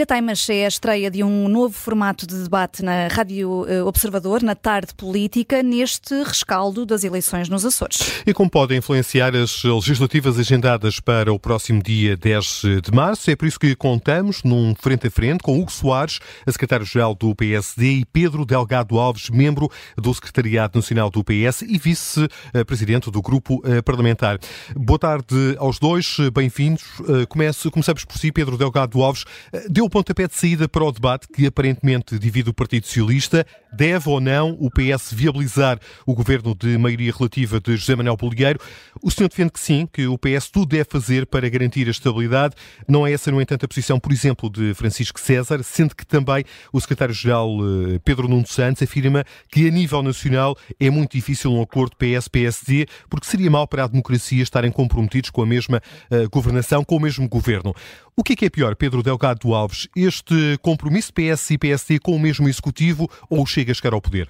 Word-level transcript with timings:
Vira 0.00 0.16
Times 0.16 0.48
é 0.48 0.64
a 0.64 0.68
estreia 0.68 1.10
de 1.10 1.22
um 1.22 1.46
novo 1.46 1.74
formato 1.74 2.26
de 2.26 2.42
debate 2.42 2.82
na 2.82 3.08
Rádio 3.08 3.66
eh, 3.68 3.82
Observador, 3.82 4.42
na 4.42 4.54
tarde 4.54 4.94
política, 4.94 5.62
neste 5.62 6.14
rescaldo 6.22 6.86
das 6.86 7.04
eleições 7.04 7.50
nos 7.50 7.66
Açores. 7.66 8.22
E 8.26 8.32
como 8.32 8.48
podem 8.48 8.78
influenciar 8.78 9.36
as 9.36 9.62
legislativas 9.62 10.38
agendadas 10.38 11.00
para 11.00 11.30
o 11.30 11.38
próximo 11.38 11.82
dia 11.82 12.16
10 12.16 12.62
de 12.82 12.90
março, 12.94 13.30
é 13.30 13.36
por 13.36 13.46
isso 13.46 13.60
que 13.60 13.76
contamos 13.76 14.42
num 14.42 14.74
frente 14.74 15.08
a 15.08 15.10
frente 15.10 15.42
com 15.42 15.60
Hugo 15.60 15.70
Soares, 15.70 16.18
a 16.46 16.50
secretário-geral 16.50 17.14
do 17.14 17.34
PSD, 17.34 17.92
e 17.92 18.04
Pedro 18.06 18.46
Delgado 18.46 18.98
Alves, 18.98 19.28
membro 19.28 19.70
do 19.98 20.14
Secretariado 20.14 20.78
Nacional 20.78 21.10
do 21.10 21.22
PS 21.22 21.60
e 21.60 21.76
vice-presidente 21.76 23.10
do 23.10 23.20
grupo 23.20 23.60
eh, 23.66 23.82
parlamentar. 23.82 24.38
Boa 24.74 24.98
tarde 24.98 25.56
aos 25.58 25.78
dois, 25.78 26.16
bem-vindos. 26.32 26.84
Eh, 27.00 27.26
começamos 27.26 28.06
por 28.06 28.16
si, 28.16 28.32
Pedro 28.32 28.56
Delgado 28.56 29.02
Alves 29.02 29.26
deu 29.68 29.89
o 29.90 29.98
pontapé 29.98 30.28
de 30.28 30.34
saída 30.34 30.68
para 30.68 30.84
o 30.84 30.92
debate 30.92 31.26
que 31.26 31.46
aparentemente 31.46 32.16
divide 32.16 32.48
o 32.48 32.54
Partido 32.54 32.86
Socialista. 32.86 33.44
Deve 33.72 34.08
ou 34.08 34.20
não 34.20 34.56
o 34.60 34.70
PS 34.70 35.12
viabilizar 35.12 35.78
o 36.06 36.14
governo 36.14 36.54
de 36.54 36.76
maioria 36.76 37.12
relativa 37.16 37.60
de 37.60 37.76
José 37.76 37.94
Manuel 37.94 38.16
Bolieiro? 38.16 38.60
O 39.02 39.10
senhor 39.10 39.28
defende 39.28 39.52
que 39.52 39.60
sim, 39.60 39.88
que 39.90 40.06
o 40.06 40.18
PS 40.18 40.50
tudo 40.50 40.66
deve 40.66 40.88
fazer 40.90 41.26
para 41.26 41.48
garantir 41.48 41.86
a 41.86 41.90
estabilidade. 41.90 42.54
Não 42.88 43.06
é 43.06 43.12
essa, 43.12 43.30
no 43.30 43.40
entanto, 43.40 43.64
a 43.64 43.68
posição, 43.68 43.98
por 43.98 44.12
exemplo, 44.12 44.50
de 44.50 44.74
Francisco 44.74 45.20
César, 45.20 45.62
sendo 45.62 45.94
que 45.94 46.06
também 46.06 46.44
o 46.72 46.80
secretário-geral 46.80 47.50
eh, 47.94 48.00
Pedro 48.04 48.28
Nuno 48.28 48.46
Santos 48.46 48.82
afirma 48.82 49.24
que 49.50 49.68
a 49.68 49.70
nível 49.70 50.02
nacional 50.02 50.56
é 50.78 50.90
muito 50.90 51.12
difícil 51.12 51.52
um 51.52 51.62
acordo 51.62 51.96
PS-PSD, 51.96 52.86
porque 53.08 53.26
seria 53.26 53.50
mal 53.50 53.66
para 53.66 53.84
a 53.84 53.86
democracia 53.86 54.42
estarem 54.42 54.70
comprometidos 54.70 55.30
com 55.30 55.42
a 55.42 55.46
mesma 55.46 55.80
uh, 56.10 56.28
governação, 56.30 56.84
com 56.84 56.96
o 56.96 57.00
mesmo 57.00 57.28
governo. 57.28 57.74
O 58.16 58.22
que 58.22 58.34
é, 58.34 58.36
que 58.36 58.44
é 58.44 58.50
pior, 58.50 58.76
Pedro 58.76 59.02
Delgado 59.02 59.54
Alves? 59.54 59.88
Este 59.96 60.58
compromisso 60.60 61.10
PS 61.12 61.52
e 61.52 61.58
PSD 61.58 61.98
com 61.98 62.14
o 62.14 62.18
mesmo 62.18 62.48
executivo 62.48 63.08
ou 63.30 63.46
chega 63.60 63.72
a 63.72 63.74
chegar 63.74 63.94
ao 63.94 64.00
poder? 64.00 64.28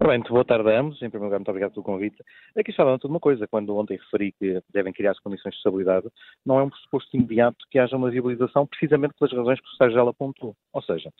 Bem, 0.00 0.20
boa 0.28 0.44
tarde 0.44 0.68
a 0.68 0.80
ambos. 0.80 0.96
Em 0.96 1.10
primeiro 1.10 1.26
lugar, 1.26 1.38
muito 1.38 1.50
obrigado 1.50 1.72
pelo 1.72 1.84
convite. 1.84 2.16
Aqui 2.58 2.70
estava 2.70 2.96
de 2.98 3.06
uma 3.06 3.20
coisa. 3.20 3.46
Quando 3.46 3.76
ontem 3.76 3.96
referi 3.96 4.32
que 4.32 4.60
devem 4.72 4.92
criar 4.92 5.12
as 5.12 5.20
condições 5.20 5.52
de 5.52 5.58
estabilidade, 5.58 6.08
não 6.44 6.58
é 6.58 6.62
um 6.62 6.70
pressuposto 6.70 7.16
imediato 7.16 7.58
que 7.70 7.78
haja 7.78 7.96
uma 7.96 8.10
viabilização 8.10 8.66
precisamente 8.66 9.14
pelas 9.18 9.32
razões 9.32 9.60
que 9.60 9.66
o 9.66 9.76
Sérgio 9.76 10.08
apontou. 10.08 10.56
Ou 10.72 10.82
seja, 10.82 11.10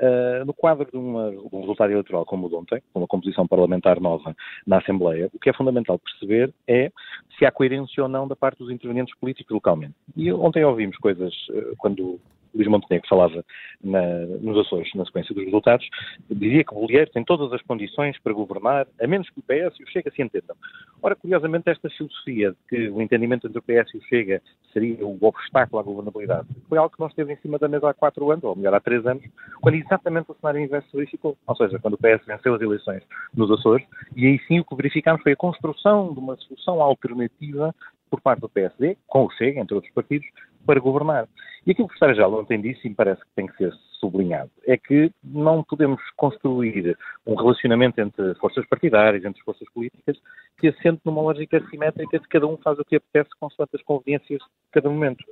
uh, 0.00 0.44
no 0.46 0.54
quadro 0.54 0.88
de, 0.90 0.96
uma, 0.96 1.30
de, 1.30 1.36
um 1.52 1.60
resultado 1.60 1.90
eleitoral 1.90 2.24
como 2.24 2.46
o 2.46 2.48
de 2.48 2.54
ontem, 2.54 2.82
com 2.92 3.00
uma 3.00 3.08
composição 3.08 3.46
parlamentar 3.46 4.00
nova 4.00 4.34
na 4.66 4.78
Assembleia, 4.78 5.28
o 5.34 5.38
que 5.38 5.50
é 5.50 5.52
fundamental 5.52 5.98
perceber 5.98 6.54
é 6.66 6.90
se 7.38 7.44
há 7.44 7.50
coerência 7.50 8.02
ou 8.02 8.08
não 8.08 8.26
da 8.26 8.36
parte 8.36 8.58
dos 8.58 8.70
intervenientes 8.70 9.14
políticos 9.18 9.52
localmente. 9.52 9.94
E 10.16 10.32
ontem 10.32 10.64
ouvimos 10.64 10.96
coisas, 10.96 11.34
uh, 11.50 11.74
quando 11.76 12.18
Luís 12.54 12.68
Montenegro 12.68 13.08
falava 13.08 13.44
na, 13.82 14.00
nos 14.40 14.58
Açores, 14.58 14.92
na 14.94 15.04
sequência 15.04 15.34
dos 15.34 15.44
resultados, 15.44 15.88
dizia 16.30 16.64
que 16.64 16.74
o 16.74 16.80
Bolieiro 16.80 17.10
tem 17.10 17.24
todas 17.24 17.52
as 17.52 17.62
condições 17.62 18.18
para 18.20 18.32
governar, 18.32 18.86
a 19.00 19.06
menos 19.06 19.28
que 19.30 19.40
o 19.40 19.42
PS 19.42 19.78
e 19.78 19.84
o 19.84 19.90
Chega 19.90 20.10
se 20.10 20.22
entendam. 20.22 20.56
Ora, 21.02 21.16
curiosamente, 21.16 21.70
esta 21.70 21.88
filosofia 21.90 22.50
de 22.50 22.56
que 22.68 22.88
o 22.88 23.00
entendimento 23.00 23.46
entre 23.46 23.58
o 23.58 23.62
PS 23.62 23.94
e 23.94 23.98
o 23.98 24.02
Chega 24.02 24.42
seria 24.72 25.04
o 25.04 25.18
obstáculo 25.20 25.80
à 25.80 25.82
governabilidade 25.82 26.48
foi 26.68 26.78
algo 26.78 26.94
que 26.94 27.00
nós 27.00 27.12
teve 27.14 27.32
em 27.32 27.36
cima 27.36 27.58
da 27.58 27.68
mesa 27.68 27.90
há 27.90 27.94
quatro 27.94 28.30
anos, 28.30 28.44
ou 28.44 28.56
melhor, 28.56 28.74
há 28.74 28.80
três 28.80 29.04
anos, 29.06 29.22
quando 29.60 29.74
exatamente 29.74 30.30
o 30.30 30.34
cenário 30.34 30.60
inverso 30.60 30.88
se 30.90 30.96
verificou. 30.96 31.36
Ou 31.46 31.56
seja, 31.56 31.78
quando 31.78 31.94
o 31.94 31.98
PS 31.98 32.24
venceu 32.26 32.54
as 32.54 32.60
eleições 32.60 33.02
nos 33.34 33.50
Açores, 33.50 33.86
e 34.16 34.26
aí 34.26 34.40
sim 34.46 34.60
o 34.60 34.64
que 34.64 34.76
verificámos 34.76 35.22
foi 35.22 35.32
a 35.32 35.36
construção 35.36 36.12
de 36.12 36.18
uma 36.18 36.36
solução 36.36 36.80
alternativa 36.80 37.74
por 38.10 38.20
parte 38.20 38.40
do 38.40 38.48
PSD, 38.48 38.96
com 39.06 39.24
o 39.24 39.30
Chega, 39.30 39.60
entre 39.60 39.74
outros 39.74 39.92
partidos, 39.94 40.26
para 40.66 40.80
governar. 40.80 41.28
E 41.66 41.72
aquilo 41.72 41.88
que 41.88 41.94
o 41.94 41.98
Secretário 41.98 42.14
Geral 42.14 42.40
ontem 42.40 42.60
disse, 42.60 42.86
e 42.86 42.90
me 42.90 42.94
parece 42.94 43.20
que 43.20 43.30
tem 43.34 43.46
que 43.46 43.56
ser 43.56 43.72
sublinhado, 44.00 44.50
é 44.66 44.78
que 44.78 45.12
não 45.22 45.62
podemos 45.62 46.00
construir 46.16 46.96
um 47.26 47.34
relacionamento 47.34 48.00
entre 48.00 48.34
forças 48.36 48.66
partidárias, 48.66 49.24
entre 49.24 49.42
forças 49.42 49.68
políticas, 49.74 50.16
que 50.58 50.68
assente 50.68 51.02
numa 51.04 51.20
lógica 51.20 51.60
simétrica 51.68 52.18
de 52.18 52.26
cada 52.28 52.46
um 52.46 52.56
faz 52.56 52.78
o 52.78 52.84
que 52.84 52.96
apetece 52.96 53.30
consoante 53.38 53.76
as 53.76 53.82
conveniências 53.82 54.40
de 54.40 54.70
cada 54.72 54.88
momento. 54.88 55.22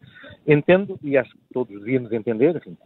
Entendo, 0.46 0.98
e 1.02 1.16
acho 1.16 1.32
que 1.32 1.40
todos 1.52 1.78
devíamos 1.78 2.12
entender, 2.12 2.56
enfim, 2.56 2.76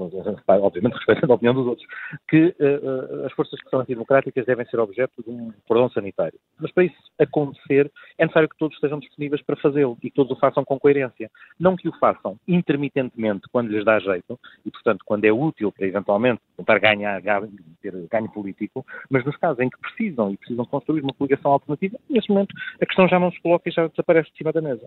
obviamente 0.48 0.94
respeitando 0.94 1.32
a 1.32 1.36
opinião 1.36 1.54
dos 1.54 1.66
outros, 1.66 1.86
que 2.28 2.54
uh, 2.60 3.26
as 3.26 3.32
forças 3.32 3.60
que 3.60 3.68
são 3.68 3.80
antidemocráticas 3.80 4.46
devem 4.46 4.66
ser 4.66 4.78
objeto 4.78 5.22
de 5.22 5.30
um 5.30 5.52
cordão 5.66 5.90
sanitário. 5.90 6.38
Mas 6.60 6.70
para 6.70 6.84
isso 6.84 6.96
acontecer, 7.18 7.90
é 8.18 8.24
necessário 8.24 8.48
que 8.48 8.56
todos 8.56 8.76
estejam 8.76 9.00
disponíveis 9.00 9.42
para 9.42 9.56
fazê-lo 9.56 9.98
e 10.02 10.10
que 10.10 10.14
todos 10.14 10.36
o 10.36 10.40
façam 10.40 10.64
com 10.64 10.78
coerência. 10.78 11.28
Não 11.58 11.76
que 11.76 11.88
o 11.88 11.98
façam 11.98 12.31
intermitentemente 12.46 13.48
quando 13.50 13.70
lhes 13.70 13.84
dá 13.84 13.98
jeito, 13.98 14.38
e 14.64 14.70
portanto 14.70 15.02
quando 15.04 15.24
é 15.24 15.32
útil 15.32 15.72
para 15.72 15.86
eventualmente 15.86 16.40
tentar 16.56 16.78
ganhar, 16.78 17.20
ter 17.80 17.92
ganho 18.10 18.28
político, 18.30 18.84
mas 19.10 19.24
nos 19.24 19.36
casos 19.36 19.60
em 19.60 19.70
que 19.70 19.78
precisam 19.78 20.30
e 20.30 20.36
precisam 20.36 20.64
construir 20.64 21.02
uma 21.02 21.14
coligação 21.14 21.52
alternativa, 21.52 21.98
nesse 22.08 22.28
momento 22.28 22.54
a 22.80 22.86
questão 22.86 23.08
já 23.08 23.18
não 23.18 23.30
se 23.30 23.40
coloca 23.40 23.68
e 23.68 23.72
já 23.72 23.86
desaparece 23.86 24.30
de 24.30 24.38
cima 24.38 24.52
da 24.52 24.60
mesa. 24.60 24.86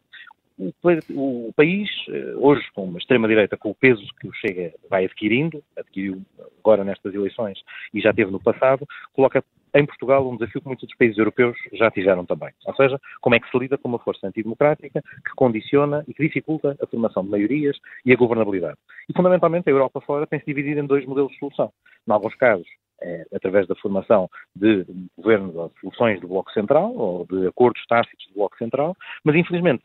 O, 0.58 0.72
o 1.12 1.54
país, 1.54 1.90
eh, 2.08 2.34
hoje 2.38 2.64
com 2.74 2.86
uma 2.86 2.98
extrema-direita, 2.98 3.58
com 3.58 3.72
o 3.72 3.76
peso 3.76 4.02
que 4.22 4.28
o 4.28 4.34
Chega 4.34 4.74
vai 4.90 5.04
adquirindo, 5.04 5.62
adquiriu 5.78 6.22
agora 6.60 6.86
nestas 6.86 7.14
eleições 7.14 7.62
e 7.94 8.00
já 8.00 8.14
teve 8.14 8.32
no 8.32 8.40
passado, 8.40 8.88
coloca 9.14 9.44
em 9.76 9.86
Portugal 9.86 10.28
um 10.28 10.38
desafio 10.38 10.62
que 10.62 10.68
muitos 10.68 10.84
outros 10.84 10.98
países 10.98 11.18
europeus 11.18 11.56
já 11.74 11.92
tiveram 11.92 12.26
também. 12.26 12.50
Ou 12.66 12.76
seja, 12.76 13.00
como 13.22 13.36
é 13.36 13.40
que 13.40 13.50
se 13.50 13.58
lida 13.58 13.78
com 13.78 13.90
uma 13.90 14.00
força 14.00 14.26
antidemocrática 14.26 15.02
que 15.02 15.36
condiciona 15.36 16.04
e 16.08 16.14
que 16.14 16.24
dificulta 16.24 16.78
a 16.82 16.88
formação 16.88 17.24
de 17.24 17.30
maiorias 17.30 17.78
e 18.06 18.14
a 18.14 18.16
governabilidade. 18.16 18.78
E, 19.10 19.14
fundamentalmente, 19.14 19.70
a 19.70 19.72
Europa 19.72 20.00
fora 20.02 20.26
tem-se 20.26 20.46
dividido 20.46 20.80
em 20.80 20.88
dois 20.88 21.06
modelos 21.06 21.32
de 21.34 21.40
solução. 21.40 21.72
Em 22.08 22.12
alguns 22.12 22.34
casos, 22.36 22.68
é, 23.02 23.26
através 23.34 23.68
da 23.68 23.76
formação 23.76 24.30
de 24.56 24.86
governos 25.18 25.56
ou 25.56 25.72
soluções 25.82 26.22
do 26.22 26.28
Bloco 26.30 26.52
Central 26.52 26.96
ou 26.96 27.26
de 27.26 27.48
acordos 27.48 27.86
tácitos 27.88 28.28
do 28.28 28.36
Bloco 28.36 28.58
Central, 28.58 28.96
mas 29.24 29.36
infelizmente 29.36 29.84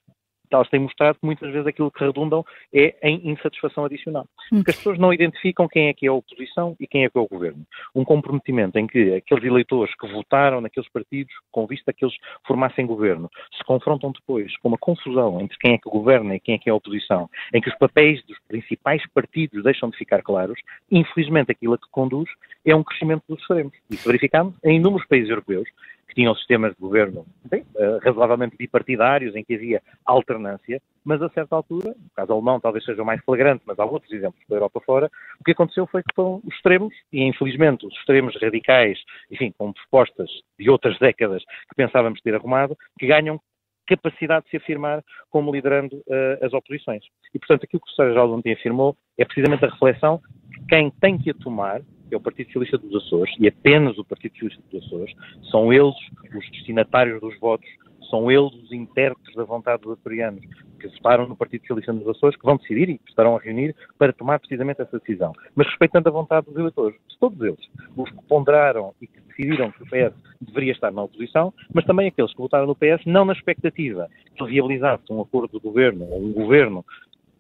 elas 0.55 0.69
têm 0.69 0.81
mostrado 0.81 1.19
que 1.19 1.27
muitas 1.27 1.51
vezes 1.53 1.67
aquilo 1.67 1.91
que 1.91 2.05
redundam 2.05 2.45
é 2.73 2.95
em 3.03 3.31
insatisfação 3.31 3.85
adicional. 3.85 4.27
Hum. 4.53 4.59
Porque 4.59 4.71
as 4.71 4.77
pessoas 4.77 4.99
não 4.99 5.13
identificam 5.13 5.69
quem 5.69 5.89
é 5.89 5.95
que 5.95 6.07
é 6.07 6.09
a 6.09 6.13
oposição 6.13 6.77
e 6.79 6.87
quem 6.87 7.05
é 7.05 7.11
que 7.11 7.19
é 7.19 7.21
o 7.21 7.29
governo. 7.29 7.65
Um 7.95 8.05
comprometimento 8.05 8.79
em 8.79 8.87
que 8.87 9.15
aqueles 9.15 9.45
eleitores 9.45 9.95
que 9.97 10.07
votaram 10.13 10.61
naqueles 10.61 10.89
partidos 10.91 11.33
com 11.51 11.67
vista 11.67 11.93
que 11.93 12.05
eles 12.05 12.17
formassem 12.47 12.87
governo 12.87 13.31
se 13.57 13.65
confrontam 13.65 14.13
depois 14.13 14.57
com 14.59 14.69
uma 14.69 14.79
confusão 14.79 15.41
entre 15.41 15.57
quem 15.59 15.75
é 15.75 15.79
que 15.79 15.89
governa 15.89 16.35
e 16.35 16.41
quem 16.41 16.55
é 16.55 16.59
que 16.59 16.69
é 16.69 16.73
a 16.73 16.77
oposição, 16.77 17.29
em 17.55 17.61
que 17.61 17.69
os 17.69 17.79
papéis 17.79 18.23
dos 18.27 18.39
principais 18.49 19.03
partidos 19.13 19.63
deixam 19.63 19.91
de 19.91 19.97
ficar 19.97 20.23
claros, 20.23 20.61
infelizmente 20.91 21.51
aquilo 21.51 21.75
a 21.75 21.79
que 21.79 21.89
conduz 21.91 22.29
é 22.65 22.75
um 22.75 22.85
crescimento 22.85 23.23
dos 23.29 23.41
extremos. 23.41 23.73
Isso 23.91 24.07
verificamos 24.07 24.55
em 24.65 24.77
inúmeros 24.77 25.07
países 25.07 25.31
europeus 25.31 25.69
que 26.11 26.17
tinham 26.17 26.35
sistemas 26.35 26.75
de 26.75 26.81
governo 26.81 27.25
bem, 27.45 27.63
uh, 27.77 27.99
razoavelmente 28.05 28.57
bipartidários, 28.57 29.37
em 29.37 29.45
que 29.45 29.55
havia 29.55 29.81
alternância, 30.05 30.83
mas 31.05 31.23
a 31.23 31.29
certa 31.31 31.55
altura, 31.55 31.91
no 31.91 32.11
caso 32.15 32.33
alemão 32.33 32.59
talvez 32.59 32.85
seja 32.85 33.01
o 33.01 33.07
mais 33.07 33.23
flagrante, 33.25 33.63
mas 33.65 33.79
há 33.79 33.85
outros 33.85 34.13
exemplos 34.13 34.43
da 34.49 34.57
Europa 34.57 34.81
fora, 34.85 35.11
o 35.41 35.45
que 35.45 35.53
aconteceu 35.53 35.87
foi 35.87 36.03
que 36.03 36.15
foram 36.15 36.41
os 36.45 36.55
extremos, 36.55 36.93
e 37.13 37.23
infelizmente 37.23 37.87
os 37.87 37.95
extremos 37.95 38.35
radicais, 38.41 38.99
enfim, 39.31 39.55
com 39.57 39.73
propostas 39.73 40.29
de 40.59 40.69
outras 40.69 40.99
décadas 40.99 41.45
que 41.69 41.77
pensávamos 41.77 42.21
ter 42.21 42.35
arrumado, 42.35 42.77
que 42.99 43.07
ganham 43.07 43.41
capacidade 43.91 44.45
de 44.45 44.51
se 44.51 44.57
afirmar 44.57 45.03
como 45.29 45.53
liderando 45.53 45.97
uh, 45.97 46.45
as 46.45 46.53
oposições. 46.53 47.03
E, 47.35 47.39
portanto, 47.39 47.65
aquilo 47.65 47.81
que 47.81 47.91
o 47.91 47.95
Sérgio 47.95 48.21
Aldo 48.21 48.35
ontem 48.35 48.53
afirmou 48.53 48.97
é 49.19 49.25
precisamente 49.25 49.65
a 49.65 49.69
reflexão 49.69 50.21
que 50.53 50.67
quem 50.69 50.91
tem 50.91 51.19
que 51.19 51.31
a 51.31 51.35
tomar 51.35 51.83
é 52.11 52.17
o 52.17 52.21
Partido 52.21 52.47
Socialista 52.47 52.79
dos 52.79 53.05
Açores, 53.05 53.35
e 53.39 53.47
apenas 53.47 53.97
o 53.99 54.05
Partido 54.05 54.33
Socialista 54.33 54.63
dos 54.71 54.85
Açores, 54.85 55.15
são 55.51 55.73
eles 55.73 55.95
os 56.35 56.51
destinatários 56.51 57.21
dos 57.21 57.39
votos, 57.39 57.69
são 58.11 58.31
eles 58.31 58.53
os 58.55 58.73
intérpretes 58.73 59.35
da 59.35 59.45
vontade 59.45 59.83
dos 59.83 59.99
açorianos 59.99 60.45
que 60.81 60.89
votaram 60.89 61.29
no 61.29 61.37
Partido 61.37 61.67
Socialista 61.67 61.93
dos 61.93 62.17
Açores, 62.17 62.37
que 62.37 62.45
vão 62.45 62.57
decidir 62.57 62.89
e 62.89 63.01
estarão 63.07 63.37
a 63.37 63.41
reunir 63.41 63.75
para 63.99 64.13
tomar 64.13 64.39
precisamente 64.39 64.83
essa 64.83 64.99
decisão. 64.99 65.33
Mas 65.55 65.67
respeitando 65.69 66.09
a 66.09 66.13
vontade 66.13 66.47
dos 66.47 66.57
eleitores, 66.57 66.99
de 67.09 67.19
todos 67.19 67.41
eles, 67.41 67.61
os 67.97 68.11
que 68.11 68.23
ponderaram 68.29 68.95
e 69.01 69.07
que 69.07 69.21
decidiram 69.21 69.71
que 69.71 69.83
o 69.83 69.87
PS 69.87 70.15
deveria 70.41 70.73
estar 70.73 70.91
na 70.91 71.03
oposição, 71.03 71.53
mas 71.73 71.85
também 71.85 72.09
aqueles 72.09 72.33
que 72.33 72.39
votaram 72.39 72.67
no 72.67 72.75
PS 72.75 73.05
não 73.07 73.25
na 73.25 73.33
expectativa 73.33 74.09
que 74.35 74.45
viabilizasse 74.45 75.05
um 75.11 75.21
acordo 75.21 75.59
de 75.59 75.63
governo 75.63 76.07
ou 76.07 76.23
um 76.23 76.33
governo 76.33 76.85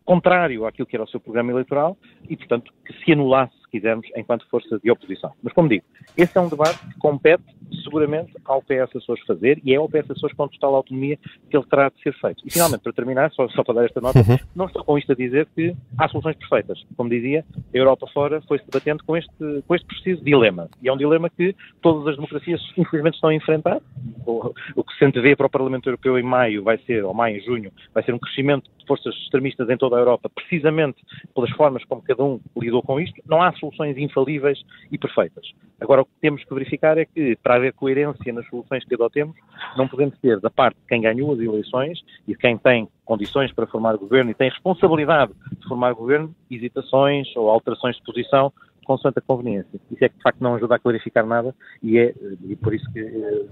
contrário 0.04 0.66
àquilo 0.66 0.86
que 0.86 0.96
era 0.96 1.04
o 1.04 1.08
seu 1.08 1.20
programa 1.20 1.52
eleitoral 1.52 1.96
e, 2.28 2.36
portanto, 2.36 2.72
que 2.90 3.04
se 3.04 3.12
anulasse, 3.12 3.52
se 3.62 3.70
quisermos, 3.70 4.06
enquanto 4.16 4.48
força 4.48 4.78
de 4.78 4.90
oposição. 4.90 5.32
Mas, 5.42 5.52
como 5.52 5.68
digo, 5.68 5.84
esse 6.16 6.36
é 6.36 6.40
um 6.40 6.48
debate 6.48 6.78
que 6.78 6.98
compete 6.98 7.44
seguramente 7.84 8.32
ao 8.44 8.60
PS 8.62 8.96
Açores 8.96 9.24
fazer 9.24 9.60
e 9.64 9.72
é 9.72 9.76
ao 9.76 9.88
PS 9.88 10.10
Açores 10.10 10.36
com 10.36 10.48
total 10.48 10.74
autonomia 10.74 11.18
que 11.48 11.56
ele 11.56 11.64
terá 11.66 11.88
de 11.88 12.02
ser 12.02 12.12
feito. 12.14 12.42
E, 12.44 12.52
finalmente, 12.52 12.82
para 12.82 12.92
terminar, 12.92 13.30
só, 13.32 13.48
só 13.48 13.62
para 13.62 13.74
dar 13.74 13.84
esta 13.84 14.00
nota, 14.00 14.18
uhum. 14.18 14.38
não 14.54 14.66
estou 14.66 14.84
com 14.84 14.98
isto 14.98 15.12
a 15.12 15.14
dizer 15.14 15.46
que 15.54 15.74
há 15.98 16.08
soluções 16.08 16.36
perfeitas. 16.36 16.84
Como 16.96 17.08
dizia, 17.08 17.44
a 17.72 17.76
Europa 17.76 18.06
fora 18.12 18.40
foi-se 18.42 18.64
debatendo 18.66 19.04
com 19.04 19.16
este, 19.16 19.62
com 19.66 19.74
este 19.74 19.86
preciso 19.86 20.24
dilema. 20.24 20.68
E 20.82 20.88
é 20.88 20.92
um 20.92 20.96
dilema 20.96 21.30
que 21.30 21.54
todas 21.80 22.06
as 22.08 22.16
democracias, 22.16 22.60
infelizmente, 22.76 23.14
estão 23.14 23.30
a 23.30 23.34
enfrentar. 23.34 23.80
O, 24.26 24.52
o 24.74 24.84
que 24.84 24.96
se 24.96 25.04
antevê 25.04 25.36
para 25.36 25.46
o 25.46 25.50
Parlamento 25.50 25.88
Europeu 25.88 26.18
em 26.18 26.22
maio 26.22 26.62
vai 26.62 26.78
ser, 26.78 27.04
ou 27.04 27.14
maio, 27.14 27.36
em 27.36 27.40
junho, 27.40 27.72
vai 27.94 28.02
ser 28.02 28.14
um 28.14 28.18
crescimento 28.18 28.70
de 28.78 28.86
forças 28.86 29.14
extremistas 29.16 29.68
em 29.68 29.76
toda 29.76 29.96
a 29.96 30.00
Europa, 30.00 30.28
precisamente 30.28 30.98
pelas 31.34 31.50
formas 31.50 31.84
como 31.84 32.02
cada 32.02 32.24
um 32.24 32.40
lidou 32.56 32.79
com 32.82 33.00
isto. 33.00 33.20
Não 33.26 33.42
há 33.42 33.52
soluções 33.52 33.96
infalíveis 33.96 34.62
e 34.90 34.98
perfeitas. 34.98 35.52
Agora, 35.80 36.02
o 36.02 36.04
que 36.04 36.12
temos 36.20 36.44
que 36.44 36.52
verificar 36.52 36.98
é 36.98 37.04
que, 37.04 37.36
para 37.42 37.56
haver 37.56 37.72
coerência 37.72 38.32
nas 38.32 38.46
soluções 38.48 38.84
que 38.84 38.94
adotemos, 38.94 39.36
não 39.76 39.88
podemos 39.88 40.18
ter 40.18 40.38
da 40.40 40.50
parte 40.50 40.76
de 40.76 40.86
quem 40.86 41.00
ganhou 41.00 41.32
as 41.32 41.38
eleições 41.38 42.00
e 42.28 42.32
de 42.32 42.38
quem 42.38 42.58
tem 42.58 42.88
condições 43.04 43.52
para 43.52 43.66
formar 43.66 43.96
governo 43.96 44.30
e 44.30 44.34
tem 44.34 44.50
responsabilidade 44.50 45.32
de 45.58 45.66
formar 45.66 45.92
governo, 45.94 46.34
hesitações 46.50 47.34
ou 47.36 47.48
alterações 47.48 47.96
de 47.96 48.02
posição 48.02 48.52
consoante 48.84 49.20
a 49.20 49.22
conveniência. 49.22 49.80
Isso 49.90 50.04
é 50.04 50.08
que 50.08 50.16
de 50.16 50.22
facto 50.22 50.40
não 50.40 50.56
ajuda 50.56 50.74
a 50.74 50.78
clarificar 50.78 51.24
nada 51.24 51.54
e 51.80 51.98
é 51.98 52.12
e 52.42 52.56
por 52.56 52.74
isso 52.74 52.90
que 52.92 53.00
uh, 53.00 53.48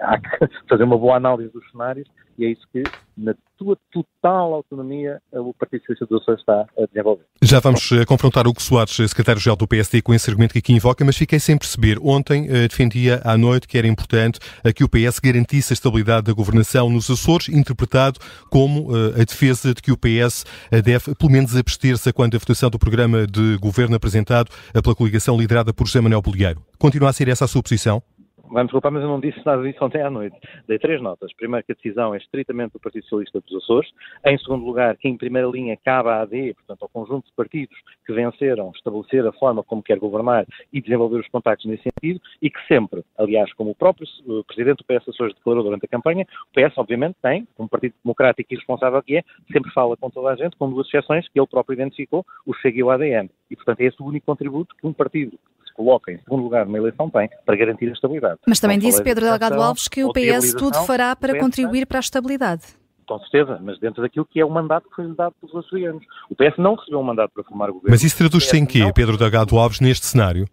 há 0.00 0.18
que 0.18 0.48
fazer 0.68 0.84
uma 0.84 0.96
boa 0.96 1.16
análise 1.16 1.52
dos 1.52 1.70
cenários 1.70 2.08
e 2.40 2.46
é 2.46 2.50
isso 2.52 2.62
que, 2.72 2.82
na 3.16 3.34
sua 3.58 3.76
total 3.92 4.54
autonomia, 4.54 5.20
o 5.30 5.52
Partido 5.52 5.82
Socialista 5.82 6.06
dos 6.06 6.22
Açores 6.22 6.40
está 6.40 6.62
a 6.62 6.86
desenvolver. 6.86 7.24
Já 7.42 7.60
vamos 7.60 7.90
uh, 7.90 8.06
confrontar 8.06 8.48
o 8.48 8.54
Soares, 8.58 8.94
secretário-geral 8.94 9.56
do 9.56 9.68
PSD, 9.68 10.00
com 10.00 10.14
esse 10.14 10.30
argumento 10.30 10.52
que 10.52 10.60
aqui 10.60 10.72
invoca, 10.72 11.04
mas 11.04 11.18
fiquei 11.18 11.38
sem 11.38 11.58
perceber. 11.58 11.98
Ontem 12.00 12.48
uh, 12.48 12.66
defendia 12.66 13.20
à 13.24 13.36
noite 13.36 13.68
que 13.68 13.76
era 13.76 13.86
importante 13.86 14.40
que 14.74 14.82
o 14.82 14.88
PS 14.88 15.18
garantisse 15.18 15.72
a 15.72 15.74
estabilidade 15.74 16.28
da 16.28 16.32
governação 16.32 16.88
nos 16.88 17.10
Açores, 17.10 17.50
interpretado 17.50 18.18
como 18.48 18.88
a 18.94 19.24
defesa 19.24 19.74
de 19.74 19.82
que 19.82 19.92
o 19.92 19.96
PS 19.98 20.44
deve, 20.82 21.14
pelo 21.14 21.30
menos, 21.30 21.54
abster-se 21.54 22.12
quando 22.12 22.36
a 22.36 22.38
votação 22.38 22.70
do 22.70 22.78
programa 22.78 23.26
de 23.26 23.58
governo 23.58 23.96
apresentado 23.96 24.50
pela 24.82 24.94
coligação 24.94 25.36
liderada 25.36 25.74
por 25.74 25.86
José 25.86 26.00
Manuel 26.00 26.22
Bolieiro. 26.22 26.62
Continua 26.78 27.10
a 27.10 27.12
ser 27.12 27.28
essa 27.28 27.44
a 27.44 27.48
sua 27.48 27.62
posição? 27.62 28.02
Vai-me 28.50 28.66
desculpar, 28.66 28.92
mas 28.92 29.02
eu 29.02 29.08
não 29.08 29.20
disse 29.20 29.40
nada 29.44 29.62
disso 29.62 29.84
ontem 29.84 30.02
à 30.02 30.10
noite. 30.10 30.36
Dei 30.66 30.78
três 30.78 31.00
notas. 31.00 31.32
Primeiro, 31.34 31.64
que 31.64 31.72
a 31.72 31.74
decisão 31.74 32.14
é 32.14 32.18
estritamente 32.18 32.72
do 32.72 32.80
Partido 32.80 33.04
Socialista 33.04 33.40
dos 33.40 33.62
Açores. 33.62 33.90
Em 34.26 34.36
segundo 34.38 34.64
lugar, 34.64 34.96
que 34.96 35.08
em 35.08 35.16
primeira 35.16 35.48
linha 35.48 35.76
cabe 35.84 36.08
à 36.08 36.22
AD, 36.22 36.54
portanto, 36.54 36.82
ao 36.82 36.88
conjunto 36.88 37.26
de 37.26 37.32
partidos 37.34 37.76
que 38.06 38.12
venceram 38.12 38.70
estabelecer 38.74 39.26
a 39.26 39.32
forma 39.32 39.62
como 39.62 39.82
quer 39.82 39.98
governar 39.98 40.46
e 40.72 40.80
desenvolver 40.80 41.20
os 41.20 41.28
contactos 41.28 41.66
nesse 41.66 41.84
sentido 41.84 42.20
e 42.42 42.50
que 42.50 42.60
sempre, 42.66 43.04
aliás, 43.16 43.52
como 43.54 43.70
o 43.70 43.74
próprio 43.74 44.06
Presidente 44.46 44.78
do 44.78 44.84
PS 44.84 45.08
Açores 45.08 45.34
declarou 45.34 45.62
durante 45.62 45.84
a 45.84 45.88
campanha, 45.88 46.26
o 46.50 46.52
PS, 46.54 46.76
obviamente, 46.76 47.16
tem, 47.22 47.46
como 47.56 47.68
partido 47.68 47.94
democrático 48.02 48.52
e 48.52 48.56
responsável 48.56 49.02
que 49.02 49.16
é, 49.16 49.24
sempre 49.52 49.70
fala 49.72 49.96
com 49.96 50.10
toda 50.10 50.30
a 50.30 50.36
gente, 50.36 50.56
com 50.56 50.70
duas 50.70 50.86
exceções 50.86 51.28
que 51.28 51.38
ele 51.38 51.46
próprio 51.46 51.74
identificou, 51.74 52.24
o 52.46 52.54
Chega 52.54 52.78
e 52.78 52.82
o 52.82 52.90
ADN. 52.90 53.30
E, 53.50 53.56
portanto, 53.56 53.80
é 53.80 53.84
esse 53.84 54.02
o 54.02 54.06
único 54.06 54.26
contributo 54.26 54.74
que 54.76 54.86
um 54.86 54.92
partido 54.92 55.38
coloca 55.80 56.12
em 56.12 56.18
segundo 56.18 56.42
lugar 56.42 56.66
numa 56.66 56.76
eleição 56.76 57.08
tem 57.08 57.30
para 57.46 57.56
garantir 57.56 57.88
a 57.88 57.92
estabilidade. 57.92 58.38
Mas 58.46 58.60
também 58.60 58.78
disse 58.78 59.02
Pedro 59.02 59.24
Delgado 59.24 59.60
Alves 59.62 59.88
que 59.88 60.04
o 60.04 60.12
PS 60.12 60.52
tudo 60.52 60.76
fará 60.84 61.16
para 61.16 61.38
contribuir 61.38 61.86
para 61.86 61.98
a 61.98 62.00
estabilidade. 62.00 62.62
Com 63.06 63.18
certeza, 63.20 63.58
mas 63.60 63.80
dentro 63.80 64.02
daquilo 64.02 64.26
que 64.26 64.38
é 64.38 64.44
o 64.44 64.50
mandato 64.50 64.88
que 64.88 64.94
foi 64.94 65.14
dado 65.14 65.34
pelos 65.40 65.64
açorianos. 65.64 66.04
O 66.30 66.36
PS 66.36 66.58
não 66.58 66.76
recebeu 66.76 67.00
um 67.00 67.02
mandato 67.02 67.32
para 67.32 67.42
formar 67.42 67.70
o 67.70 67.74
governo. 67.74 67.90
Mas 67.90 68.04
isso 68.04 68.16
traduz-se 68.16 68.56
em 68.56 68.64
quê, 68.64 68.92
Pedro 68.94 69.16
Delgado 69.16 69.58
Alves, 69.58 69.80
neste 69.80 70.06
cenário? 70.06 70.46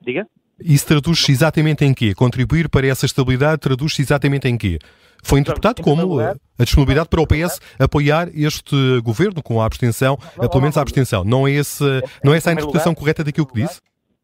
Diga? 0.00 0.26
Isso 0.58 0.86
traduz-se 0.86 1.30
exatamente 1.30 1.84
em 1.84 1.92
quê? 1.92 2.14
Contribuir 2.14 2.68
para 2.68 2.86
essa 2.86 3.04
estabilidade 3.04 3.60
traduz-se 3.60 4.00
exatamente 4.00 4.48
em 4.48 4.56
quê? 4.56 4.78
Foi 5.22 5.40
interpretado 5.40 5.82
como 5.82 6.20
a 6.20 6.64
disponibilidade 6.64 7.08
para 7.08 7.20
o 7.20 7.26
PS 7.26 7.60
apoiar 7.78 8.28
este 8.34 9.00
governo 9.02 9.42
com 9.42 9.60
a 9.60 9.66
abstenção, 9.66 10.16
pelo 10.38 10.60
menos 10.60 10.78
a 10.78 10.80
abstenção. 10.80 11.24
Não 11.24 11.46
é, 11.46 11.52
esse, 11.52 11.84
não 12.24 12.32
é 12.32 12.38
essa 12.38 12.50
a 12.50 12.52
interpretação 12.54 12.94
correta 12.94 13.22
daquilo 13.22 13.46
que 13.46 13.60
disse? 13.60 13.80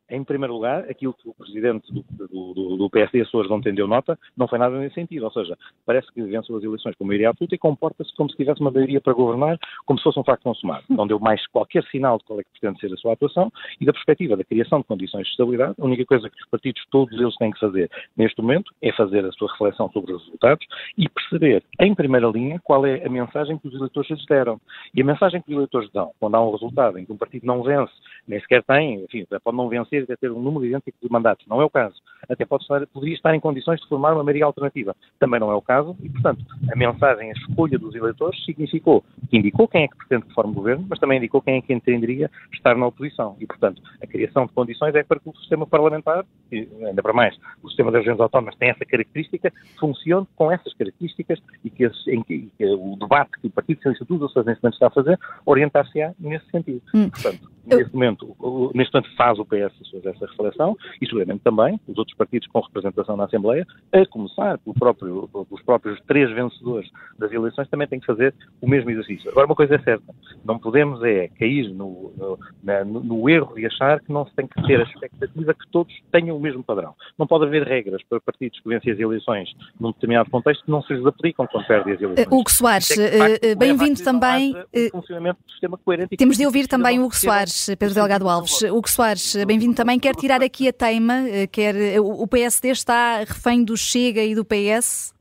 Em 0.09 0.23
primeiro 0.23 0.55
lugar, 0.55 0.89
aquilo 0.89 1.15
que 1.15 1.29
o 1.29 1.35
Presidente 1.35 1.93
do, 1.93 2.55
do, 2.55 2.77
do 2.77 2.91
PSD 2.91 3.23
Açores 3.23 3.51
não 3.51 3.61
tendeu 3.61 3.89
nota 3.89 4.17
não 4.37 4.47
foi 4.47 4.59
nada 4.59 4.79
nesse 4.79 4.95
sentido, 4.95 5.25
ou 5.25 5.33
seja, 5.33 5.57
parece 5.85 6.13
que 6.13 6.23
venceu 6.23 6.57
as 6.57 6.63
eleições 6.63 6.95
com 6.97 7.05
maioria 7.05 7.31
absoluta 7.31 7.55
e 7.55 7.59
comporta-se 7.59 8.15
como 8.15 8.31
se 8.31 8.37
tivesse 8.37 8.61
uma 8.61 8.71
maioria 8.71 9.01
para 9.01 9.13
governar, 9.13 9.59
como 9.85 9.99
se 9.99 10.05
fosse 10.05 10.19
um 10.19 10.25
facto 10.25 10.45
consumado. 10.45 10.85
Não 10.91 11.07
deu 11.07 11.19
mais 11.19 11.45
qualquer 11.49 11.83
sinal 11.85 12.19
de 12.19 12.25
qual 12.25 12.39
é 12.41 12.45
que 12.45 12.51
pretende 12.51 12.81
ser 12.81 12.93
a 12.93 12.97
sua 12.97 13.15
atuação 13.15 13.51
e 13.81 13.85
da 13.85 13.93
perspectiva 13.93 14.37
da 14.37 14.45
criação 14.45 14.81
de 14.81 14.87
condições 14.87 15.25
de 15.25 15.31
estabilidade, 15.31 15.75
a 15.79 15.85
única 15.85 16.05
coisa 16.05 16.31
que 16.31 16.37
os 16.37 16.49
partidos, 16.49 16.83
todos 16.91 17.19
eles 17.19 17.35
têm 17.37 17.51
que 17.51 17.59
fazer 17.59 17.91
neste 18.17 18.41
momento 18.41 18.73
é 18.83 18.93
fazer 18.93 19.25
a 19.25 19.33
sua 19.33 19.51
reflexão 19.51 19.91
sobre 19.91 20.13
os 20.13 20.25
resultados 20.25 20.67
e 20.97 21.09
perceber, 21.09 21.65
em 21.81 21.95
primeira 21.95 22.29
linha, 22.29 22.61
qual 22.63 22.87
é 22.87 23.05
a 23.05 23.09
mensagem 23.09 23.59
que 23.59 23.69
os 23.69 23.75
eleitores 23.75 24.11
lhes 24.11 24.25
deram. 24.27 24.61
E 24.95 25.03
a 25.03 25.05
mensagem 25.05 25.43
que 25.43 25.51
os 25.51 25.57
eleitores 25.57 25.91
dão, 25.93 26.13
quando 26.21 26.35
há 26.37 26.47
um 26.47 26.53
resultado 26.53 26.99
em 26.99 27.05
que 27.05 27.13
um 27.13 27.17
partido 27.17 27.47
não 27.47 27.63
vence, 27.63 27.93
nem 28.27 28.41
sequer 28.41 28.63
tem, 28.63 29.03
enfim, 29.03 29.27
pode 29.43 29.57
não 29.57 29.69
vencer 29.69 29.96
ter, 30.05 30.19
ter 30.19 30.31
um 30.31 30.43
número 30.43 30.67
idêntico 30.67 30.99
de 31.01 31.11
mandatos. 31.11 31.47
Não 31.47 31.61
é 31.61 31.65
o 31.65 31.71
caso. 31.71 31.95
Até 32.29 32.45
pode 32.45 32.65
estar, 32.65 32.85
poderia 32.89 33.15
estar 33.15 33.35
em 33.35 33.41
condições 33.41 33.81
de 33.81 33.89
formar 33.89 34.13
uma 34.13 34.25
maioria 34.25 34.45
alternativa. 34.45 34.95
Também 35.19 35.39
não 35.39 35.51
é 35.51 35.55
o 35.55 35.63
caso 35.63 35.97
e, 36.03 36.09
portanto, 36.09 36.45
a 36.71 36.77
mensagem, 36.77 37.31
a 37.31 37.33
escolha 37.33 37.79
dos 37.79 37.95
eleitores 37.95 38.45
significou, 38.45 39.05
indicou 39.33 39.69
quem 39.69 39.85
é 39.85 39.89
que 39.89 39.97
pretende 39.97 40.27
que 40.27 40.35
forme 40.35 40.53
governo, 40.53 40.85
mas 40.89 40.99
também 40.99 41.19
indicou 41.19 41.41
quem 41.41 41.59
é 41.59 41.63
que 41.63 41.73
entenderia 41.73 42.31
estar 42.53 42.77
na 42.77 42.87
oposição. 42.87 43.37
E, 43.41 43.47
portanto, 43.47 43.81
a 44.03 44.07
criação 44.07 44.47
de 44.47 44.53
condições 44.53 44.95
é 44.95 45.03
para 45.03 45.21
que 45.21 45.29
o 45.29 45.37
sistema 45.37 45.67
parlamentar, 45.67 46.25
e 46.51 46.69
ainda 46.85 47.03
para 47.03 47.13
mais, 47.13 47.37
o 47.63 47.69
sistema 47.69 47.93
das 47.93 48.01
regiões 48.01 48.21
autónomas 48.21 48.57
tem 48.57 48.71
essa 48.71 48.85
característica, 48.85 49.53
funcione 49.79 50.27
com 50.35 50.51
essas 50.51 50.73
características 50.75 51.41
e 51.65 51.71
que, 51.71 51.85
esse, 51.85 52.11
em 52.11 52.23
que, 52.23 52.51
que 52.59 52.67
o 52.67 52.97
debate 52.97 53.33
que 53.41 53.47
o 53.47 53.51
Partido 53.51 53.79
Socialista 53.79 54.05
dos 54.05 54.23
Açores 54.23 54.47
neste 54.47 54.63
momento 54.63 54.75
está 54.75 54.87
a 54.89 54.91
fazer 54.91 55.19
orientar-se-á 55.45 56.13
nesse 56.19 56.47
sentido. 56.51 56.83
Hum. 56.95 57.09
Portanto, 57.11 57.51
neste 57.67 57.95
momento, 57.95 58.73
neste 58.75 58.95
momento 58.95 59.17
faz 59.17 59.39
o 59.39 59.45
PS 59.45 59.86
essa 60.05 60.27
reflexão 60.27 60.77
e 61.01 61.07
seguramente 61.07 61.41
também 61.43 61.81
os 61.87 61.99
outros 61.99 62.17
partidos 62.17 62.49
com 62.49 62.61
representação 62.61 63.17
na 63.17 63.25
Assembleia, 63.25 63.67
a 63.93 64.07
começar 64.07 64.59
pelo 64.59 64.75
próprio, 64.75 65.29
pelos 65.29 65.63
próprios 65.65 66.01
três 66.07 66.31
vencedores 66.31 66.91
das 67.19 67.33
eleições, 67.33 67.69
também 67.69 67.89
têm 67.89 68.01
que 68.01 68.07
fazer 68.07 68.35
o 68.61 68.69
mesmo 68.69 68.91
exercício. 68.91 69.31
Agora, 69.31 69.47
uma 69.47 69.55
coisa 69.55 69.77
é 69.77 69.79
certa, 69.79 70.15
não 70.45 70.59
podemos 70.59 71.03
é 71.03 71.29
cair 71.29 71.69
no, 71.71 72.13
no, 72.17 72.39
na, 72.63 72.85
no 72.85 73.29
erro 73.29 73.55
de 73.55 73.67
achar 73.67 74.01
que 74.01 74.13
não 74.13 74.27
se 74.27 74.35
tem 74.35 74.47
que 74.47 74.63
ter 74.67 74.81
a 74.81 74.85
expectativa 74.85 75.55
que 75.55 75.71
todos 75.71 75.95
tenham 76.11 76.37
o 76.37 76.41
mesmo 76.41 76.63
padrão. 76.63 76.95
Não 77.19 77.27
pode 77.27 77.45
haver 77.45 77.63
regras 77.63 78.03
para 78.09 78.21
partidos 78.21 78.61
que 78.61 78.69
vencem 78.69 78.93
as 78.93 78.99
eleições 78.99 79.51
num 79.79 79.93
determinado 79.93 80.31
contexto 80.31 80.65
que 80.65 80.71
não 80.71 80.83
se 80.83 80.93
lhes 80.93 81.07
aplicam 81.07 81.47
quando 81.47 81.67
perdem 81.67 81.95
as 81.95 82.01
eleições. 82.01 82.27
Hugo 82.27 82.51
Soares, 82.51 82.91
é 82.99 83.55
bem-vindo 83.55 84.03
também. 84.03 84.55
funcionamento 84.91 85.39
do 85.45 85.51
sistema 85.51 85.79
coerente 85.79 86.17
Temos 86.17 86.37
de 86.37 86.47
ouvir 86.47 86.67
também 86.67 86.99
o 86.99 87.05
Hugo 87.05 87.15
Soares, 87.15 87.67
Pedro 87.79 87.95
Delgado 87.95 88.29
Alves. 88.29 88.63
Hugo 88.63 88.89
Soares, 88.89 89.37
bem-vindo 89.45 89.75
também. 89.77 90.01
Quer 90.01 90.17
tirar 90.17 90.43
aqui 90.43 90.67
a 90.67 90.73
teima, 90.73 91.29
eh, 91.29 91.47
quer, 91.47 91.77
eh, 91.77 92.01
o 92.01 92.27
PSD 92.27 92.71
está 92.71 93.19
refém 93.19 93.63
do 93.63 93.77
Chega 93.77 94.25
e 94.25 94.35
do 94.35 94.45
PS? 94.45 95.15